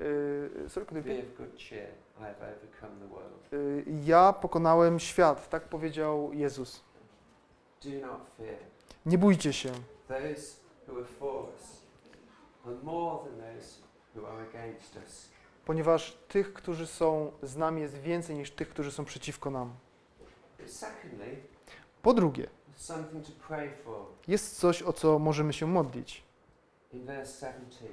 [0.00, 3.52] Yy, sorry, you Be of good cheer, I have overcome the world.
[3.52, 6.84] Yy, ja pokonałem świat, tak powiedział Jezus.
[7.84, 8.56] Do not fear.
[9.06, 9.72] Nie bójcie się.
[10.08, 10.56] Those
[10.88, 11.82] who are for us
[12.66, 13.80] are more than those
[14.16, 15.28] who are against us.
[15.64, 19.72] ponieważ tych, którzy są z nami, jest więcej niż tych, którzy są przeciwko nam.
[20.58, 21.36] But secondly,
[22.02, 22.48] Po drugie,
[24.28, 26.22] jest coś, o co możemy się modlić.
[26.92, 27.84] In verse 17,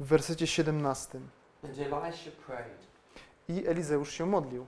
[0.00, 1.20] W wersecie 17.
[1.64, 2.86] and Elisha prayed,
[3.48, 4.66] I Elizeusz się modlił.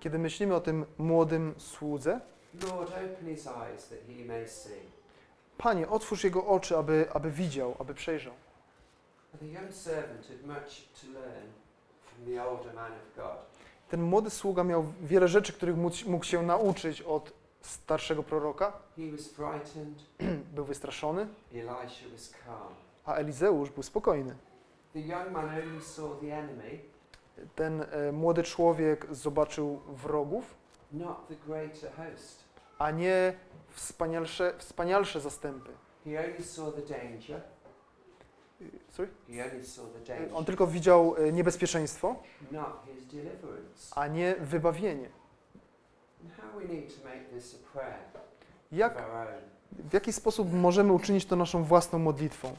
[0.00, 2.20] Kiedy myślimy o tym młodym słudze.
[5.58, 8.34] Panie, otwórz jego oczy, aby, aby widział, aby przejrzał.
[9.40, 11.46] The young servant had much to learn
[12.04, 13.57] from the older man of God.
[13.88, 18.72] Ten młody sługa miał wiele rzeczy, których mógł, się nauczyć od starszego proroka.
[20.54, 21.26] Był wystraszony,
[23.04, 24.34] a Elizeusz był spokojny.
[27.54, 30.54] Ten e, młody człowiek zobaczył wrogów,
[32.78, 33.32] a nie
[33.70, 35.70] wspanialsze, wspanialsze zastępy.
[36.04, 37.36] He only saw the danger.
[37.36, 37.42] Y,
[38.90, 39.08] Sorry?
[39.64, 42.16] Saw the danger, On tylko widział e, niebezpieczeństwo,
[43.12, 43.94] deliverance.
[43.94, 45.08] a nie wybawienie.
[48.72, 49.02] Jak,
[49.72, 52.56] w jaki sposób możemy uczynić to naszą własną modlitwą?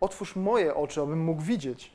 [0.00, 1.92] Otwórz moje oczy, abym mógł widzieć.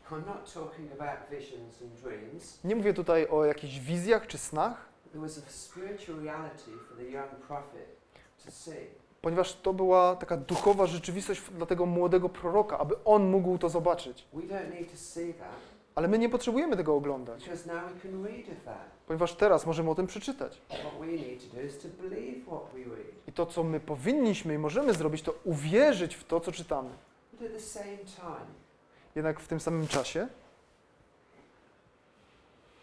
[2.64, 7.04] Nie mówię tutaj o jakichś wizjach czy snach, There was a spiritual reality for the
[7.04, 7.86] young prophet
[8.46, 8.88] to see.
[9.24, 14.28] Ponieważ to była taka duchowa rzeczywistość dla tego młodego proroka, aby on mógł to zobaczyć.
[15.96, 17.50] Ale my nie potrzebujemy tego oglądać,
[19.08, 20.62] ponieważ teraz możemy o tym przeczytać.
[23.28, 26.90] I to, co my powinniśmy i możemy zrobić, to uwierzyć w to, co czytamy.
[29.16, 30.28] Jednak w tym samym czasie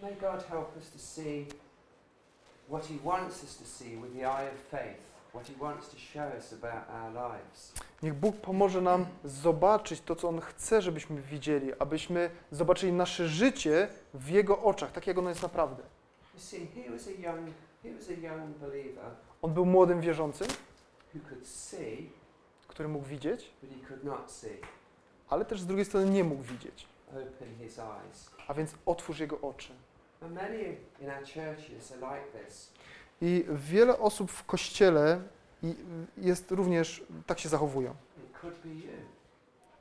[0.02, 1.46] may God help us to see
[2.68, 5.09] what He wants us to see with the eye of faith,
[8.02, 13.88] Niech Bóg pomoże nam zobaczyć to, co On chce, żebyśmy widzieli, abyśmy zobaczyli nasze życie
[14.14, 15.82] w Jego oczach, tak jak ono jest naprawdę.
[19.42, 20.46] On był młodym wierzącym,
[22.68, 23.50] który mógł widzieć,
[25.28, 26.86] ale też z drugiej strony nie mógł widzieć.
[28.48, 29.72] A więc otwórz Jego oczy.
[33.20, 35.20] I wiele osób w Kościele
[36.16, 37.94] jest również, tak się zachowują.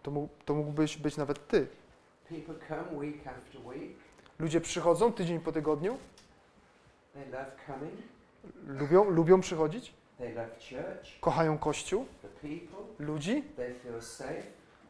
[0.04, 1.68] To, mógł, to mógłbyś być nawet Ty.
[4.40, 5.98] Ludzie przychodzą tydzień po tygodniu,
[8.68, 9.94] lubią, lubią przychodzić,
[11.22, 12.06] kochają Kościół,
[13.00, 13.44] ludzi,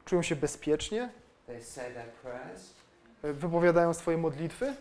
[0.06, 1.10] czują się bezpiecznie,
[3.24, 4.76] wypowiadają swoje modlitwy,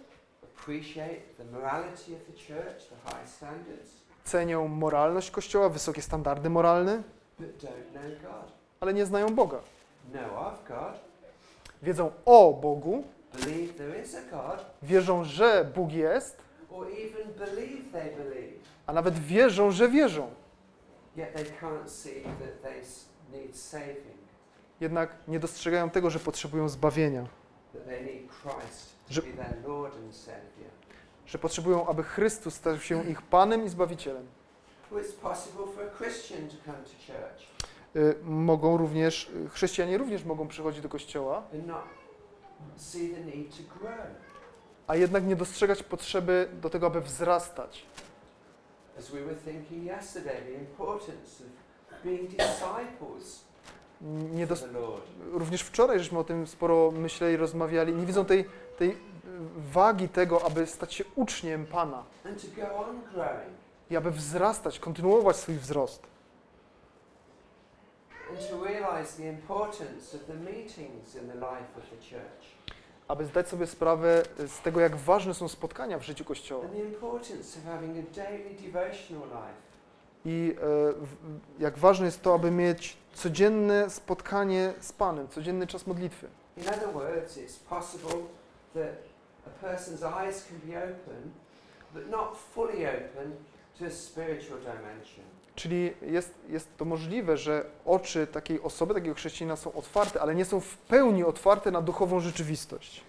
[4.25, 7.03] cenią moralność Kościoła, wysokie standardy moralne,
[8.81, 9.61] ale nie znają Boga.
[11.83, 13.05] wiedzą o Bogu,
[14.83, 16.37] wierzą, że Bóg jest,
[18.87, 20.31] a nawet wierzą, że wierzą.
[24.81, 27.27] Jednak nie dostrzegają tego, że potrzebują zbawienia,
[29.11, 29.23] Że-
[31.27, 34.27] że potrzebują, aby Chrystus stał się ich Panem i Zbawicielem.
[37.97, 41.43] Y, Mogą również, y, chrześcijanie również mogą przychodzić do kościoła,
[44.87, 47.87] a jednak nie dostrzegać potrzeby do tego, aby wzrastać.
[54.33, 54.47] Nie
[55.33, 57.95] również wczoraj żeśmy o tym sporo myśleli, rozmawiali.
[57.95, 58.45] Nie widzą tej,
[58.79, 58.97] tej
[59.57, 62.05] wagi tego, aby stać się uczniem Pana
[63.91, 66.07] i aby wzrastać, kontynuować swój wzrost.
[73.09, 76.65] Aby zdać sobie sprawę z tego, jak ważne są spotkania w życiu Kościoła.
[80.25, 86.29] I e, jak ważne jest to, aby mieć codzienne spotkanie z Panem, codzienny czas modlitwy.
[86.57, 88.38] In other words, it's possible
[88.75, 88.95] that
[89.47, 91.33] a person's eyes can be open,
[91.95, 93.33] but not fully open
[93.79, 95.25] to a spiritual dimension.
[95.55, 100.45] Czyli jest, jest to możliwe, że oczy takiej osoby, takiego chrześcijanina są otwarte, ale nie
[100.45, 103.05] są w pełni otwarte na duchową rzeczywistość.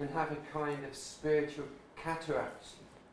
[0.00, 1.66] and have a kind of spiritual
[2.04, 2.66] cataract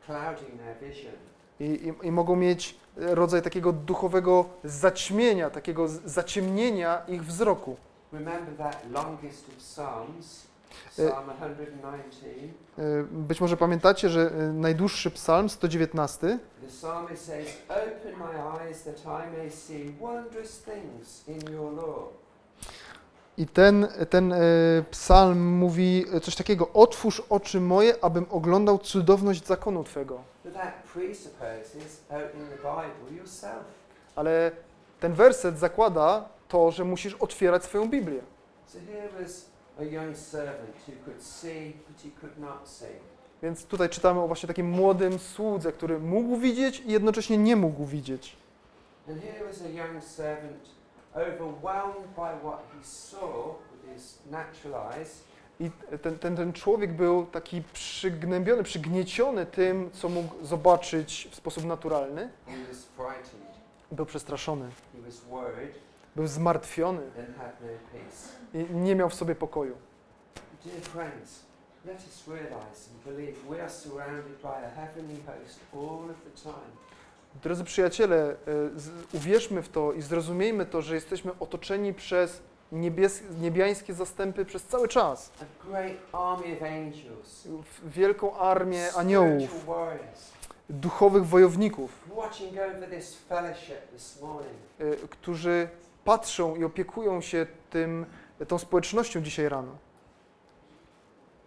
[0.06, 1.12] clouding their vision.
[1.60, 7.76] I, i, I mogą mieć rodzaj takiego duchowego zaćmienia, takiego zaciemnienia ich wzroku.
[8.12, 10.46] Remember that longest of Psalms,
[10.92, 12.26] 119.
[12.78, 18.84] E, Być może pamiętacie, że e, najdłuższy psalm, 119, The psalmist says, Open my eyes
[18.84, 18.96] that
[23.38, 24.38] I ten, ten e,
[24.90, 30.20] psalm mówi coś takiego: Otwórz oczy moje, abym oglądał cudowność zakonu Twego.
[33.18, 33.64] Yourself.
[34.16, 34.50] Ale
[35.00, 38.20] ten werset zakłada to, że musisz otwierać swoją Biblię.
[38.66, 39.44] So here was
[43.42, 47.84] Więc tutaj czytamy o właśnie takim młodym słudze, który mógł widzieć i jednocześnie nie mógł
[47.84, 48.36] widzieć.
[49.08, 50.68] And here was a young servant
[51.14, 55.24] overwhelmed by what he saw with his natural eyes,
[55.60, 55.70] I
[56.02, 62.30] ten, ten, ten człowiek był taki przygnębiony, przygnieciony tym, co mógł zobaczyć w sposób naturalny.
[63.92, 65.74] Był przestraszony, he was worried,
[66.16, 67.00] był zmartwiony.
[68.54, 69.74] No i nie miał w sobie pokoju.
[77.42, 78.36] Drodzy przyjaciele, e,
[79.12, 82.40] uwierzmy w to i zrozumiejmy to, że jesteśmy otoczeni przez
[82.72, 85.30] niebies, niebiańskie zastępy przez cały czas.
[87.84, 89.66] Wielką armię aniołów,
[90.70, 91.90] duchowych wojowników,
[94.78, 95.68] e, którzy
[96.12, 98.06] patrzą i opiekują się tym,
[98.48, 99.72] tą społecznością dzisiaj rano.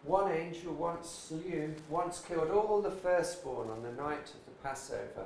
[0.10, 5.26] One angel once slew, once killed all the firstborn on the night of the Passover.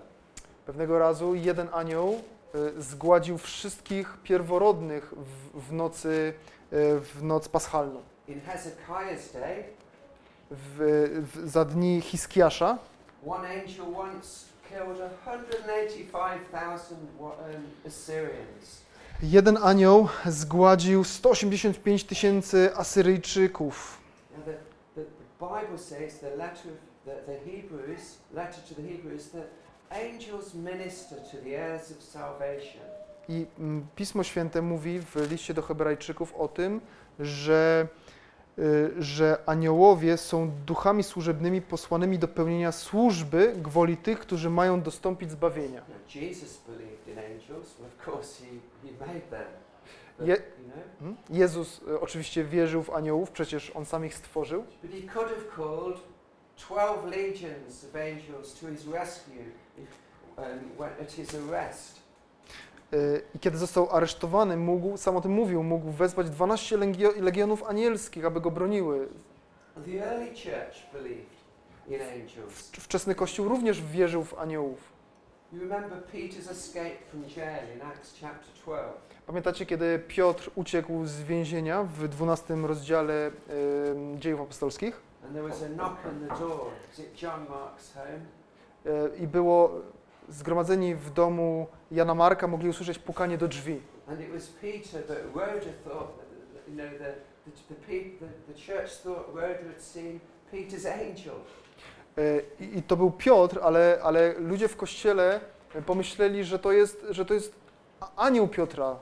[0.66, 6.34] Pewnego razu jeden anioł e, zgładził wszystkich pierworodnych w, w nocy,
[6.72, 8.02] e, w noc paschalną.
[8.28, 9.64] In Hezekiah's day,
[10.52, 12.78] W, w, za dni Hiskiasza
[13.28, 17.36] one angel once killed 185,000 wa- um,
[17.88, 18.85] Assyrians.
[19.24, 23.98] Jeden anioł zgładził 185 tysięcy Asyryjczyków.
[33.30, 36.82] I mm, Pismo Święte mówi w liście do Hebrajczyków o tym,
[37.20, 37.88] że,
[39.00, 45.82] że aniołowie są duchami służebnymi posłanymi do pełnienia służby gwoli tych, którzy mają dostąpić zbawienia.
[50.20, 50.42] Je-
[51.00, 51.18] Hmm?
[51.30, 55.46] Jezus y, oczywiście wierzył w aniołów, przecież On sam ich stworzył, but he could have
[55.56, 55.98] called
[56.58, 59.44] 12 legions of angels to his rescue
[59.78, 59.92] if,
[60.78, 62.05] when, at his arrest.
[62.94, 67.64] Y, I kiedy został aresztowany, mógł, sam o tym mówił, mógł wezwać 12 legio- legionów
[67.64, 69.08] anielskich, aby go broniły.
[72.72, 74.80] Wczesny Kościół również wierzył w aniołów.
[75.54, 78.94] You remember Peter's escape from jail in Acts chapter 12.
[79.28, 83.32] Pamiętacie, kiedy Piotr uciekł z więzienia w 12 rozdziale y,
[84.20, 85.02] Dziejów Apostolskich
[88.86, 89.72] y, i było
[90.30, 93.82] zgromadzeni w domu Jana Marka, mogli usłyszeć pukanie do drzwi.
[102.60, 105.40] I to był Piotr, ale, ale ludzie w kościele
[105.86, 107.56] pomyśleli, że to jest, że to jest
[108.16, 108.96] anioł Piotra.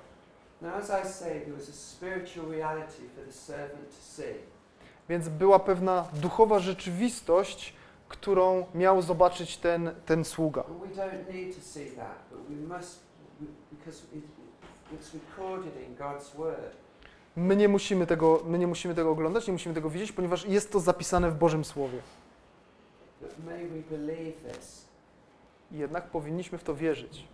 [5.09, 7.73] Więc była pewna duchowa rzeczywistość,
[8.13, 10.63] którą miał zobaczyć ten, ten sługa.
[17.35, 20.71] My nie, musimy tego, my nie musimy tego oglądać, nie musimy tego widzieć, ponieważ jest
[20.71, 21.99] to zapisane w Bożym Słowie.
[25.71, 27.27] Jednak powinniśmy w to wierzyć,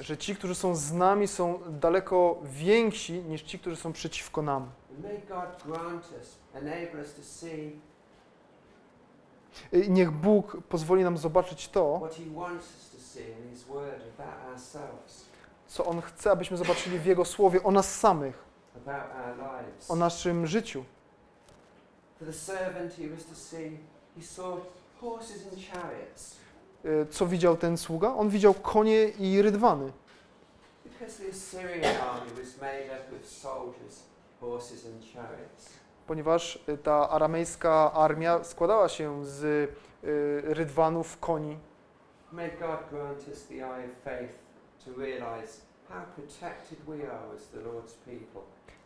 [0.00, 4.70] że ci, którzy są z nami, są daleko więksi niż ci, którzy są przeciwko nam.
[9.72, 12.08] I niech Bóg pozwoli nam zobaczyć to,
[15.68, 18.44] co On chce, abyśmy zobaczyli w Jego Słowie o nas samych,
[19.88, 20.84] o naszym życiu.
[22.18, 23.78] For the servant, he was to see,
[24.16, 24.58] he saw
[26.84, 28.14] Y, Co widział ten sługa?
[28.14, 29.92] On widział konie i rydwany,
[36.06, 39.68] ponieważ ta aramejska armia składała się z y,
[40.54, 41.58] rydwanów, koni.
[42.32, 44.32] May God grant us the eye of faith
[44.84, 45.60] to realize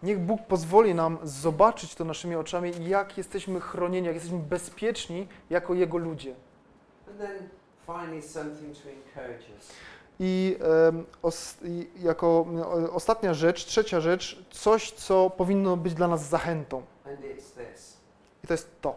[0.03, 5.75] Niech Bóg pozwoli nam zobaczyć to naszymi oczami, jak jesteśmy chronieni, jak jesteśmy bezpieczni jako
[5.75, 6.35] Jego ludzie.
[10.23, 10.57] I,
[10.89, 16.29] em, os, i jako no, ostatnia rzecz, trzecia rzecz, coś, co powinno być dla nas
[16.29, 16.83] zachętą.
[18.45, 18.97] I to jest to.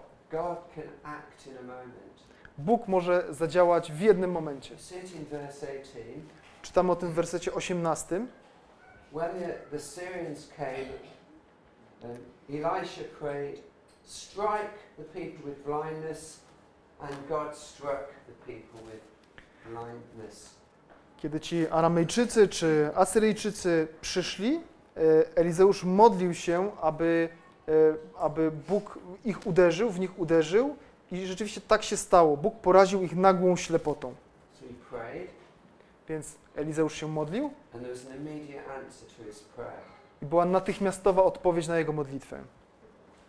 [2.57, 4.77] Bóg może zadziałać w jednym momencie.
[6.63, 6.87] We see it in verse 18.
[6.87, 8.27] Czytamy o tym w wersecie 18.
[9.13, 10.89] When the, the Syrians came,
[12.03, 12.17] um,
[12.49, 13.73] Elisha prayed,
[14.05, 16.39] Strike the people with blindness,
[16.99, 19.01] and God struck the people with
[19.69, 20.55] blindness.
[21.17, 24.59] Kiedy ci Aramejczycy czy Asyryjczycy przyszli,
[24.97, 27.29] e, Elizeusz modlił się, aby,
[27.67, 27.71] e,
[28.19, 30.75] aby Bóg ich uderzył, w nich uderzył
[31.11, 32.37] i rzeczywiście tak się stało.
[32.37, 34.13] Bóg poraził ich nagłą ślepotą.
[34.59, 35.29] So he prayed,
[36.09, 37.51] Więc Elizeusz się modlił
[40.21, 42.39] i była natychmiastowa odpowiedź na jego modlitwę.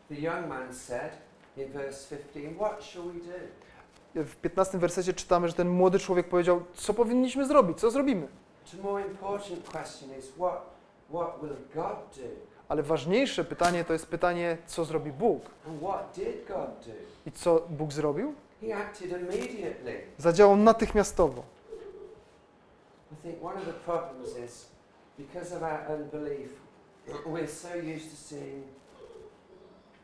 [0.09, 1.13] The young man said
[1.57, 4.25] in verse 15, What shall we do?
[4.25, 8.29] W 15 wersecie czytamy, że ten młody człowiek powiedział, co powinniśmy zrobić, co zrobimy.
[12.69, 15.43] Ale ważniejsze pytanie to jest pytanie, co zrobi Bóg.
[17.27, 18.35] I co Bóg zrobił?
[20.19, 21.43] Zadziałał natychmiastowo.
[23.15, 24.69] I think one of the problems is
[25.19, 26.51] because of our unbelief,
[27.27, 28.65] we're so used to seeing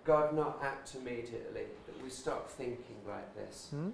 [0.05, 3.69] God not act immediately that we stop thinking like this.
[3.71, 3.93] Hmm?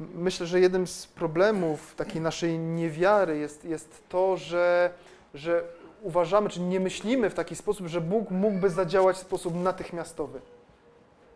[0.00, 4.90] Myślę, że jednym z problemów takiej naszej niewiary jest, jest to, że,
[5.34, 5.64] że
[6.02, 10.40] uważamy, czy nie myślimy w taki sposób, że Bóg mógłby zadziałać w sposób natychmiastowy.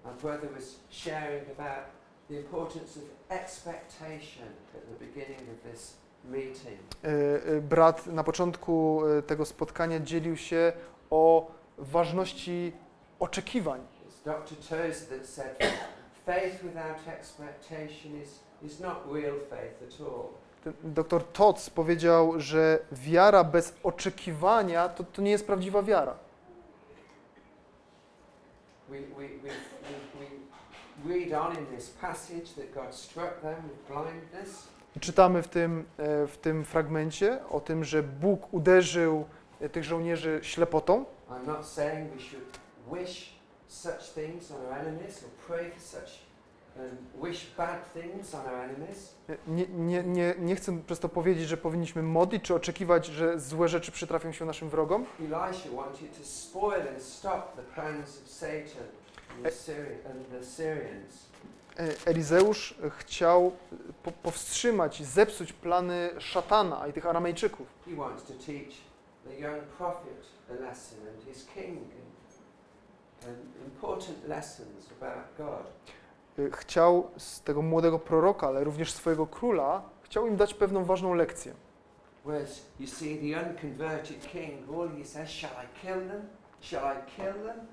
[0.04, 1.84] My brother was sharing about
[2.28, 5.96] the importance of expectation at the beginning of this
[7.62, 10.72] Brat na początku e, tego spotkania dzielił się
[11.10, 12.72] o ważności
[13.18, 13.80] oczekiwań.
[20.84, 26.14] Dr Tots powiedział, że wiara bez oczekiwania to, to nie jest prawdziwa wiara.
[28.88, 30.26] We, we, we, we,
[31.04, 34.68] we read on in this passage that God struck them with blindness.
[35.00, 39.24] Czytamy w tym, e, w tym fragmencie o tym, że Bóg uderzył
[39.60, 41.04] e, tych żołnierzy ślepotą.
[41.30, 41.62] Um.
[49.28, 53.40] E, Nie, nie, nie, nie chcę przez to powiedzieć, że powinniśmy modlić czy oczekiwać, że
[53.40, 55.06] złe rzeczy przytrafią się naszym wrogom.
[60.86, 61.27] Elisha
[62.06, 63.52] Elizeusz chciał
[64.02, 67.66] po, powstrzymać i zepsuć plany szatana i tych Aramejczyków.
[75.38, 75.66] God.
[76.38, 81.14] E, Chciał z tego młodego proroka, ale również swojego króla, chciał im dać pewną ważną
[81.14, 81.52] lekcję.
[82.24, 86.28] Whereas you see the unconverted king, all he says, shall I kill them?
[86.60, 87.66] Shall I kill them?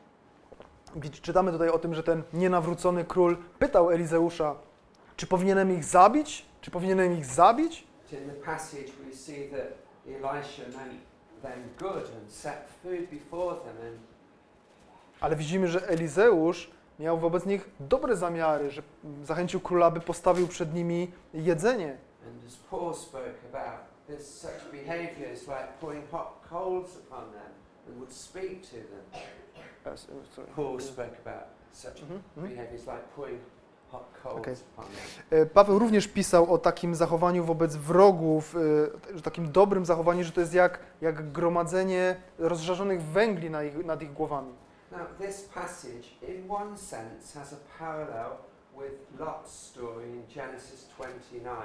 [1.21, 4.55] Czytamy tutaj o tym, że ten nienawrócony król pytał Elizeusza,
[5.17, 6.45] Czy powinienem ich zabić?
[6.61, 7.87] Czy powinienem ich zabić?
[8.11, 9.67] In the passage, we see that
[10.07, 11.01] Elisha meant
[11.41, 13.99] them good and set food before them and
[15.21, 18.81] Ale widzimy, że Elizeusz miał wobec nich dobre zamiary, że
[19.23, 21.97] zachęcił króla, by postawił przed nimi jedzenie.
[30.55, 32.49] Paul spoke about, such Mhm, mhm.
[32.49, 33.39] like
[34.23, 34.53] Okay.
[34.53, 35.39] upon them.
[35.41, 38.55] E, Paweł również pisał o takim zachowaniu wobec wrogów,
[39.11, 43.85] e, że takim dobrym zachowaniu, że to jest jak, jak gromadzenie rozżarzonych węgli na ich,
[43.85, 44.53] nad ich głowami.
[44.91, 48.31] Now, this passage, in one sense, has a parallel
[48.77, 51.55] with Lot's story in Genesis 29.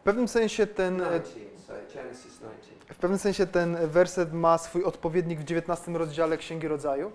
[0.00, 2.72] W pewnym sensie ten, e, 19, sorry, Genesis 19.
[2.92, 7.12] w pewnym sensie ten werset ma swój odpowiednik w 19 rozdziale Księgi Rodzaju.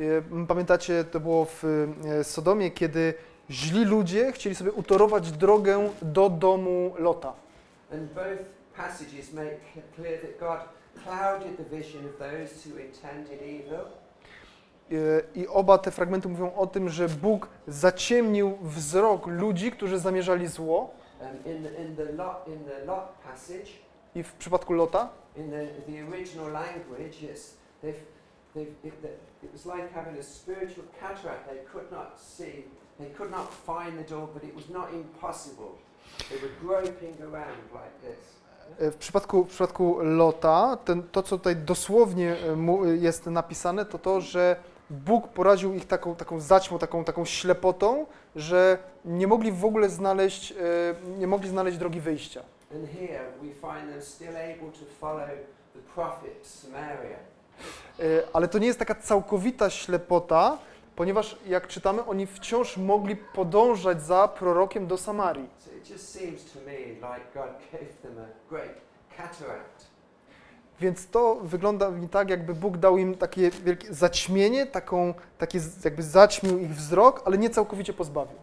[0.00, 3.14] E, Pamiętacie, to było w e, Sodomie, kiedy
[3.50, 7.32] źli ludzie chcieli sobie utorować drogę do domu Lota.
[8.76, 10.58] Passages make c- clear that God
[11.04, 13.84] clouded the vision of those who intended evil
[15.34, 20.90] I oba te fragmenty mówią o tym, że Bóg zaciemnił wzrok ludzi, którzy zamierzali zło.
[24.14, 25.08] I w przypadku Lota,
[38.78, 42.36] e, w przypadku, w przypadku Lota, ten, to co tutaj dosłownie
[42.84, 44.56] e, jest napisane, to to, że
[44.94, 50.52] Bóg poraził ich taką, taką zaćmą, taką, taką ślepotą, że nie mogli w ogóle znaleźć,
[50.52, 50.54] e,
[51.18, 52.42] nie mogli znaleźć drogi wyjścia.
[58.00, 60.58] E, Ale to nie jest taka całkowita ślepota,
[60.96, 65.48] ponieważ jak czytamy, oni wciąż mogli podążać za prorokiem do Samarii.
[65.58, 65.70] So
[70.80, 76.02] Więc to wygląda mi tak, jakby Bóg dał im takie wielkie zaćmienie, taką, takie jakby
[76.02, 78.38] zaćmił ich wzrok, ale nie całkowicie pozbawił.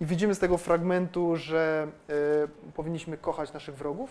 [0.00, 4.10] I widzimy z tego fragmentu, że e, powinniśmy kochać naszych wrogów,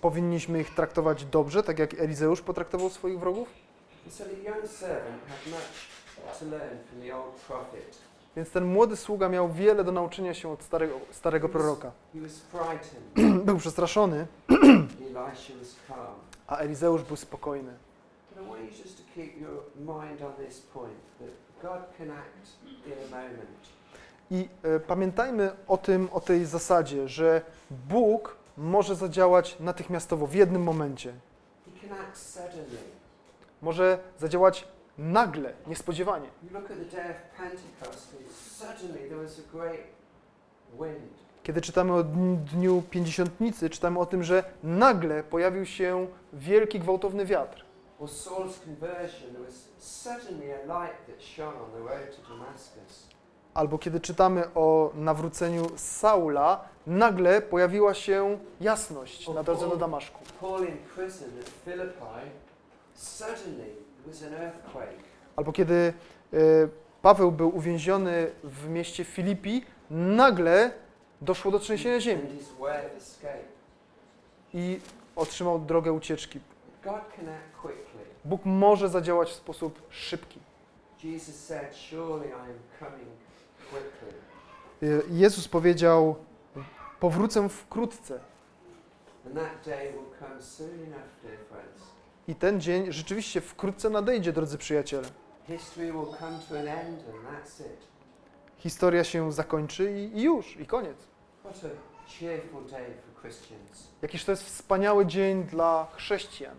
[0.00, 3.48] powinniśmy ich traktować dobrze, tak jak Elizeusz potraktował swoich wrogów.
[4.04, 5.91] And so the young servant had much
[8.36, 11.90] Więc ten młody sługa miał wiele do nauczenia się od starego, starego proroka.
[13.46, 14.26] Był przestraszony,
[16.46, 17.72] a Elizeusz był spokojny.
[24.30, 30.62] I e, pamiętajmy o tym, o tej zasadzie, że Bóg może zadziałać natychmiastowo, w jednym
[30.62, 31.12] momencie.
[33.62, 36.28] Może zadziałać nagle, niespodziewanie.
[41.42, 47.26] Kiedy czytamy o dni- dniu pięćdziesiątnicy, czytamy o tym, że nagle pojawił się wielki, gwałtowny
[47.26, 47.64] wiatr.
[53.54, 60.20] Albo kiedy czytamy o nawróceniu Saula, nagle pojawiła się jasność na drodze do Damaszku.
[60.40, 62.30] Paul in prison at Philippi,
[62.94, 63.81] suddenly
[65.36, 65.92] Albo kiedy
[66.32, 66.36] e,
[67.02, 70.72] Paweł był uwięziony w mieście Filipi, nagle
[71.20, 72.22] doszło do trzęsienia ziemi
[74.54, 74.80] i
[75.16, 76.40] otrzymał drogę ucieczki.
[78.24, 80.40] Bóg może zadziałać w sposób szybki.
[84.82, 86.16] E, Jezus powiedział:
[87.00, 88.20] Powrócę wkrótce.
[89.26, 90.68] And that day will come soon
[91.48, 91.91] friends.
[92.32, 95.08] I ten dzień rzeczywiście wkrótce nadejdzie, drodzy przyjaciele.
[98.58, 100.96] Historia się zakończy i, i już, i koniec.
[104.02, 106.56] Jakiż to jest wspaniały dzień dla chrześcijan,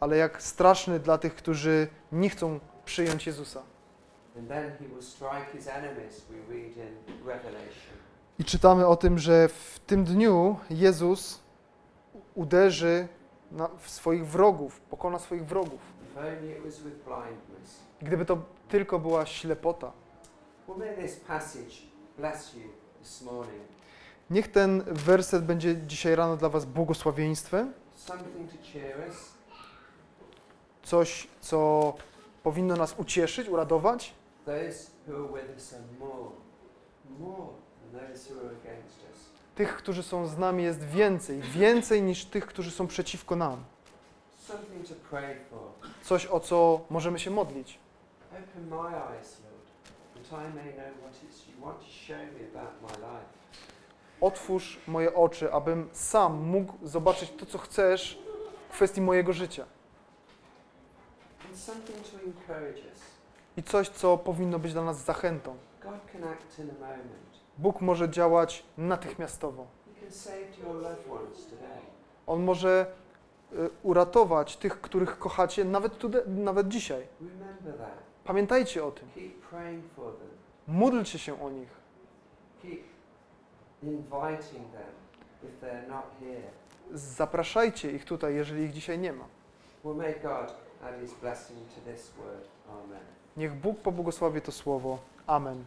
[0.00, 3.62] ale jak straszny dla tych, którzy nie chcą przyjąć Jezusa.
[8.38, 11.41] I czytamy o tym, że w tym dniu Jezus
[12.34, 13.08] uderzy
[13.52, 15.80] na, w swoich wrogów, pokona swoich wrogów.
[18.02, 18.38] Gdyby to
[18.68, 19.92] tylko była ślepota.
[24.30, 27.72] Niech ten werset będzie dzisiaj rano dla Was błogosławieństwem,
[30.82, 31.94] coś, co
[32.42, 34.14] powinno nas ucieszyć, uradować.
[34.44, 36.30] those who are with us are more,
[37.18, 37.48] more
[37.92, 39.31] than those who are against us.
[39.54, 43.64] Tych, którzy są z nami, jest więcej, więcej niż tych, którzy są przeciwko nam.
[46.02, 47.78] Coś, o co możemy się modlić.
[54.20, 58.18] Otwórz moje oczy, abym sam mógł zobaczyć to, co chcesz
[58.68, 59.64] w kwestii mojego życia.
[63.56, 65.56] I coś, co powinno być dla nas zachętą.
[65.82, 67.31] God can act in a moment.
[67.58, 69.66] Bóg może działać natychmiastowo.
[72.26, 72.86] On może
[73.52, 75.92] y, uratować tych, których kochacie, nawet,
[76.26, 77.06] nawet dzisiaj.
[78.24, 79.08] Pamiętajcie o tym.
[80.68, 81.68] Módlcie się o nich.
[86.92, 89.24] Zapraszajcie ich tutaj, jeżeli ich dzisiaj nie ma.
[93.36, 94.98] Niech Bóg pobłogosławi to słowo.
[95.26, 95.64] Amen.